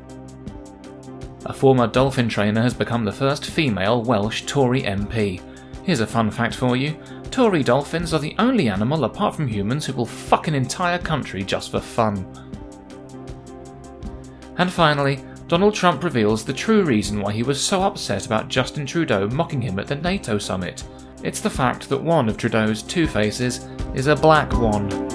A 1.47 1.53
former 1.53 1.87
dolphin 1.87 2.29
trainer 2.29 2.61
has 2.61 2.73
become 2.73 3.03
the 3.03 3.11
first 3.11 3.47
female 3.47 4.03
Welsh 4.03 4.43
Tory 4.43 4.83
MP. 4.83 5.41
Here's 5.83 5.99
a 5.99 6.07
fun 6.07 6.31
fact 6.31 6.55
for 6.55 6.77
you 6.77 6.97
Tory 7.31 7.63
dolphins 7.63 8.13
are 8.13 8.19
the 8.19 8.35
only 8.39 8.69
animal 8.69 9.03
apart 9.03 9.35
from 9.35 9.47
humans 9.47 9.85
who 9.85 9.93
will 9.93 10.05
fuck 10.05 10.47
an 10.47 10.55
entire 10.55 10.99
country 10.99 11.43
just 11.43 11.71
for 11.71 11.79
fun. 11.79 12.25
And 14.57 14.71
finally, 14.71 15.23
Donald 15.47 15.73
Trump 15.73 16.03
reveals 16.03 16.45
the 16.45 16.53
true 16.53 16.83
reason 16.83 17.21
why 17.21 17.31
he 17.33 17.43
was 17.43 17.59
so 17.59 17.81
upset 17.81 18.25
about 18.25 18.49
Justin 18.49 18.85
Trudeau 18.85 19.27
mocking 19.29 19.61
him 19.61 19.79
at 19.79 19.87
the 19.87 19.95
NATO 19.95 20.37
summit. 20.37 20.83
It's 21.23 21.41
the 21.41 21.49
fact 21.49 21.89
that 21.89 22.01
one 22.01 22.29
of 22.29 22.37
Trudeau's 22.37 22.83
two 22.83 23.07
faces 23.07 23.67
is 23.95 24.07
a 24.07 24.15
black 24.15 24.53
one. 24.53 25.08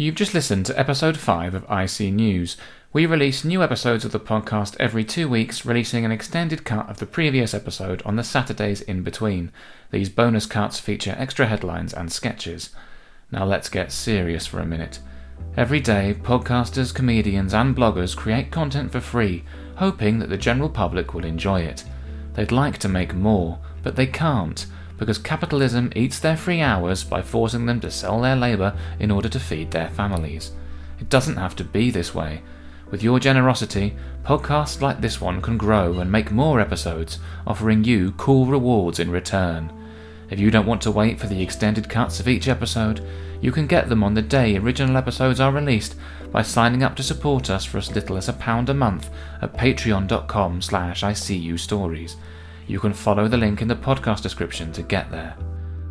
You've 0.00 0.14
just 0.14 0.32
listened 0.32 0.64
to 0.66 0.78
episode 0.78 1.16
5 1.16 1.54
of 1.54 1.64
IC 1.68 2.12
News. 2.12 2.56
We 2.92 3.04
release 3.04 3.44
new 3.44 3.64
episodes 3.64 4.04
of 4.04 4.12
the 4.12 4.20
podcast 4.20 4.76
every 4.78 5.02
two 5.02 5.28
weeks, 5.28 5.66
releasing 5.66 6.04
an 6.04 6.12
extended 6.12 6.64
cut 6.64 6.88
of 6.88 6.98
the 6.98 7.04
previous 7.04 7.52
episode 7.52 8.00
on 8.04 8.14
the 8.14 8.22
Saturdays 8.22 8.80
in 8.80 9.02
between. 9.02 9.50
These 9.90 10.08
bonus 10.10 10.46
cuts 10.46 10.78
feature 10.78 11.16
extra 11.18 11.46
headlines 11.46 11.92
and 11.92 12.12
sketches. 12.12 12.70
Now 13.32 13.44
let's 13.44 13.68
get 13.68 13.90
serious 13.90 14.46
for 14.46 14.60
a 14.60 14.64
minute. 14.64 15.00
Every 15.56 15.80
day, 15.80 16.14
podcasters, 16.14 16.94
comedians, 16.94 17.52
and 17.52 17.74
bloggers 17.74 18.16
create 18.16 18.52
content 18.52 18.92
for 18.92 19.00
free, 19.00 19.42
hoping 19.78 20.20
that 20.20 20.28
the 20.28 20.38
general 20.38 20.68
public 20.68 21.12
will 21.12 21.24
enjoy 21.24 21.62
it. 21.62 21.82
They'd 22.34 22.52
like 22.52 22.78
to 22.78 22.88
make 22.88 23.14
more, 23.14 23.58
but 23.82 23.96
they 23.96 24.06
can't 24.06 24.64
because 24.98 25.16
capitalism 25.16 25.92
eats 25.96 26.18
their 26.18 26.36
free 26.36 26.60
hours 26.60 27.04
by 27.04 27.22
forcing 27.22 27.66
them 27.66 27.80
to 27.80 27.90
sell 27.90 28.20
their 28.20 28.36
labour 28.36 28.76
in 28.98 29.10
order 29.10 29.28
to 29.28 29.40
feed 29.40 29.70
their 29.70 29.88
families. 29.90 30.52
It 31.00 31.08
doesn't 31.08 31.36
have 31.36 31.56
to 31.56 31.64
be 31.64 31.90
this 31.90 32.14
way. 32.14 32.42
With 32.90 33.02
your 33.02 33.20
generosity, 33.20 33.94
podcasts 34.24 34.80
like 34.80 35.00
this 35.00 35.20
one 35.20 35.40
can 35.40 35.56
grow 35.56 36.00
and 36.00 36.10
make 36.10 36.30
more 36.30 36.60
episodes, 36.60 37.18
offering 37.46 37.84
you 37.84 38.12
cool 38.12 38.46
rewards 38.46 38.98
in 38.98 39.10
return. 39.10 39.72
If 40.30 40.38
you 40.38 40.50
don't 40.50 40.66
want 40.66 40.82
to 40.82 40.90
wait 40.90 41.18
for 41.18 41.26
the 41.26 41.42
extended 41.42 41.88
cuts 41.88 42.20
of 42.20 42.28
each 42.28 42.48
episode, 42.48 43.06
you 43.40 43.52
can 43.52 43.66
get 43.66 43.88
them 43.88 44.02
on 44.02 44.14
the 44.14 44.22
day 44.22 44.56
original 44.56 44.96
episodes 44.96 45.40
are 45.40 45.52
released 45.52 45.94
by 46.32 46.42
signing 46.42 46.82
up 46.82 46.96
to 46.96 47.02
support 47.02 47.48
us 47.48 47.64
for 47.64 47.78
as 47.78 47.92
little 47.92 48.16
as 48.16 48.28
a 48.28 48.32
pound 48.32 48.68
a 48.68 48.74
month 48.74 49.10
at 49.40 49.54
patreon.com 49.54 50.60
slash 50.60 51.04
stories. 51.56 52.16
You 52.68 52.78
can 52.78 52.92
follow 52.92 53.28
the 53.28 53.38
link 53.38 53.62
in 53.62 53.68
the 53.68 53.74
podcast 53.74 54.20
description 54.20 54.72
to 54.72 54.82
get 54.82 55.10
there. 55.10 55.34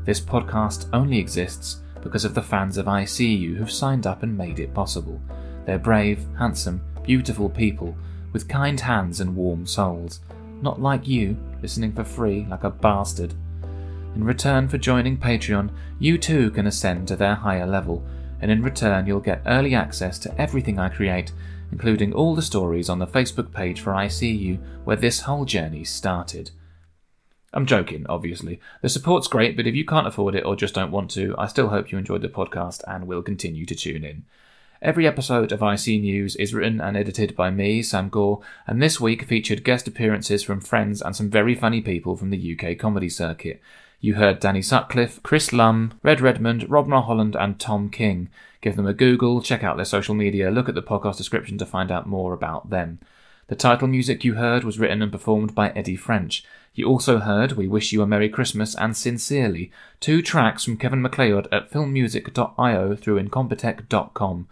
This 0.06 0.22
podcast 0.22 0.88
only 0.94 1.18
exists 1.18 1.82
because 2.04 2.24
of 2.24 2.36
the 2.36 2.42
fans 2.44 2.78
of 2.78 2.86
ICU 2.86 3.58
who've 3.58 3.72
signed 3.72 4.06
up 4.06 4.22
and 4.22 4.38
made 4.38 4.60
it 4.60 4.76
possible. 4.76 5.20
They're 5.66 5.80
brave, 5.80 6.24
handsome, 6.38 6.82
beautiful 7.02 7.50
people 7.50 7.98
with 8.32 8.48
kind 8.48 8.80
hands 8.80 9.22
and 9.22 9.36
warm 9.36 9.66
souls. 9.66 10.20
Not 10.62 10.80
like 10.80 11.08
you, 11.08 11.36
listening 11.64 11.94
for 11.94 12.04
free 12.04 12.46
like 12.48 12.64
a 12.64 12.70
bastard. 12.70 13.34
In 14.16 14.24
return 14.24 14.68
for 14.68 14.78
joining 14.78 15.18
Patreon, 15.18 15.72
you 15.98 16.20
too 16.20 16.52
can 16.52 16.68
ascend 16.68 17.08
to 17.08 17.16
their 17.16 17.36
higher 17.36 17.66
level, 17.66 18.06
and 18.40 18.52
in 18.52 18.62
return, 18.62 19.08
you'll 19.08 19.20
get 19.20 19.42
early 19.48 19.74
access 19.74 20.20
to 20.20 20.42
everything 20.42 20.78
I 20.78 20.90
create, 20.90 21.32
including 21.72 22.14
all 22.14 22.36
the 22.36 22.44
stories 22.44 22.88
on 22.88 23.00
the 23.00 23.08
Facebook 23.08 23.52
page 23.52 23.82
for 23.82 23.94
ICU 23.94 24.60
where 24.84 24.96
this 24.96 25.22
whole 25.22 25.44
journey 25.44 25.84
started. 25.84 26.52
I'm 27.54 27.66
joking, 27.66 28.06
obviously. 28.10 28.60
The 28.82 28.90
support's 28.90 29.28
great, 29.28 29.56
but 29.56 29.68
if 29.68 29.76
you 29.76 29.86
can't 29.86 30.08
afford 30.08 30.36
it 30.36 30.46
or 30.46 30.56
just 30.56 30.74
don't 30.76 30.92
want 30.92 31.10
to, 31.12 31.34
I 31.38 31.48
still 31.48 31.70
hope 31.70 31.92
you 31.92 31.98
enjoyed 31.98 32.22
the 32.22 32.30
podcast 32.30 32.84
and 32.88 33.08
will 33.08 33.22
continue 33.22 33.66
to 33.66 33.76
tune 33.76 34.04
in. 34.04 34.26
Every 34.82 35.08
episode 35.08 35.52
of 35.52 35.64
IC 35.64 36.02
News 36.02 36.36
is 36.36 36.54
written 36.54 36.80
and 36.80 36.96
edited 36.96 37.36
by 37.36 37.50
me, 37.50 37.82
Sam 37.82 38.10
Gore, 38.10 38.42
and 38.68 38.82
this 38.82 39.02
week 39.02 39.24
featured 39.24 39.64
guest 39.64 39.88
appearances 39.88 40.44
from 40.44 40.62
friends 40.62 41.02
and 41.02 41.16
some 41.16 41.32
very 41.32 41.56
funny 41.56 41.82
people 41.82 42.16
from 42.16 42.30
the 42.30 42.58
UK 42.60 42.78
comedy 42.78 43.10
circuit. 43.10 43.60
You 44.00 44.16
heard 44.16 44.40
Danny 44.40 44.62
Sutcliffe, 44.62 45.24
Chris 45.24 45.52
Lum, 45.52 46.00
Red 46.04 46.22
Redmond, 46.22 46.70
Rob 46.70 46.86
Mulholland, 46.86 47.36
and 47.36 47.60
Tom 47.60 47.90
King. 47.90 48.30
Give 48.62 48.76
them 48.76 48.86
a 48.86 48.94
Google, 48.94 49.42
check 49.42 49.64
out 49.64 49.78
their 49.78 49.86
social 49.86 50.14
media, 50.14 50.52
look 50.52 50.70
at 50.70 50.76
the 50.76 50.84
podcast 50.84 51.18
description 51.18 51.58
to 51.58 51.66
find 51.66 51.92
out 51.92 52.06
more 52.06 52.34
about 52.34 52.70
them. 52.70 53.00
The 53.48 53.56
title 53.56 53.88
music 53.88 54.26
you 54.26 54.36
heard 54.36 54.66
was 54.66 54.78
written 54.78 55.02
and 55.02 55.12
performed 55.12 55.56
by 55.56 55.70
Eddie 55.70 55.96
French. 55.96 56.44
You 56.74 56.86
also 56.86 57.20
heard 57.20 57.54
We 57.54 57.68
Wish 57.68 57.94
You 57.94 58.02
a 58.02 58.08
Merry 58.08 58.28
Christmas 58.28 58.76
and 58.76 58.96
Sincerely, 58.96 59.72
two 60.02 60.22
tracks 60.22 60.66
from 60.66 60.76
Kevin 60.76 61.02
MacLeod 61.02 61.48
at 61.52 61.72
filmmusic.io 61.72 62.96
through 62.96 63.24
incompetech.com. 63.24 64.48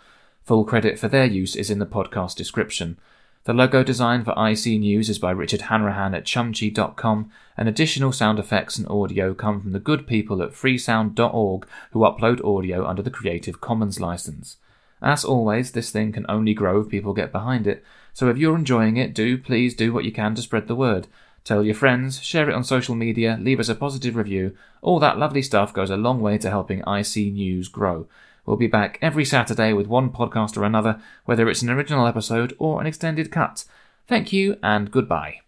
Full 0.46 0.64
credit 0.64 0.98
for 0.98 1.10
their 1.10 1.26
use 1.26 1.56
is 1.58 1.70
in 1.70 1.80
the 1.80 1.86
podcast 1.86 2.36
description. 2.36 2.98
The 3.44 3.54
logo 3.54 3.84
design 3.84 4.24
for 4.24 4.32
IC 4.32 4.80
News 4.80 5.10
is 5.10 5.20
by 5.20 5.32
Richard 5.32 5.64
Hanrahan 5.64 6.16
at 6.16 6.24
chumchi.com, 6.24 7.32
and 7.58 7.70
additional 7.70 8.12
sound 8.12 8.40
effects 8.40 8.78
and 8.78 8.88
audio 8.88 9.34
come 9.34 9.62
from 9.62 9.72
the 9.74 9.80
good 9.80 10.08
people 10.08 10.42
at 10.42 10.52
freesound.org 10.52 11.68
who 11.92 12.00
upload 12.00 12.44
audio 12.44 12.88
under 12.88 13.04
the 13.04 13.12
Creative 13.12 13.60
Commons 13.60 14.00
license. 14.00 14.58
As 15.02 15.24
always, 15.24 15.74
this 15.74 15.92
thing 15.92 16.12
can 16.12 16.26
only 16.28 16.56
grow 16.56 16.82
if 16.82 16.90
people 16.90 17.14
get 17.14 17.32
behind 17.32 17.68
it, 17.68 17.84
so 18.16 18.30
if 18.30 18.38
you're 18.38 18.56
enjoying 18.56 18.96
it, 18.96 19.14
do 19.14 19.38
please 19.38 19.76
do 19.76 19.92
what 19.92 20.06
you 20.06 20.12
can 20.12 20.34
to 20.36 20.42
spread 20.42 20.68
the 20.68 20.74
word. 20.74 21.08
Tell 21.44 21.64
your 21.64 21.76
friends, 21.76 22.24
share 22.24 22.50
it 22.50 22.56
on 22.56 22.64
social 22.64 22.96
media, 22.96 23.38
leave 23.40 23.60
us 23.60 23.68
a 23.68 23.76
positive 23.76 24.16
review. 24.16 24.56
All 24.82 25.00
that 25.00 25.20
lovely 25.20 25.42
stuff 25.42 25.74
goes 25.74 25.90
a 25.90 25.98
long 25.98 26.22
way 26.22 26.38
to 26.38 26.50
helping 26.50 26.80
IC 26.88 27.34
News 27.34 27.68
grow. 27.68 28.08
We'll 28.46 28.58
be 28.58 28.68
back 28.68 28.98
every 29.02 29.26
Saturday 29.26 29.74
with 29.74 29.88
one 29.88 30.12
podcast 30.12 30.56
or 30.56 30.64
another, 30.64 31.02
whether 31.26 31.50
it's 31.50 31.62
an 31.62 31.70
original 31.70 32.08
episode 32.08 32.56
or 32.58 32.80
an 32.80 32.88
extended 32.88 33.32
cut. 33.32 33.66
Thank 34.08 34.32
you 34.32 34.58
and 34.64 34.92
goodbye. 34.92 35.45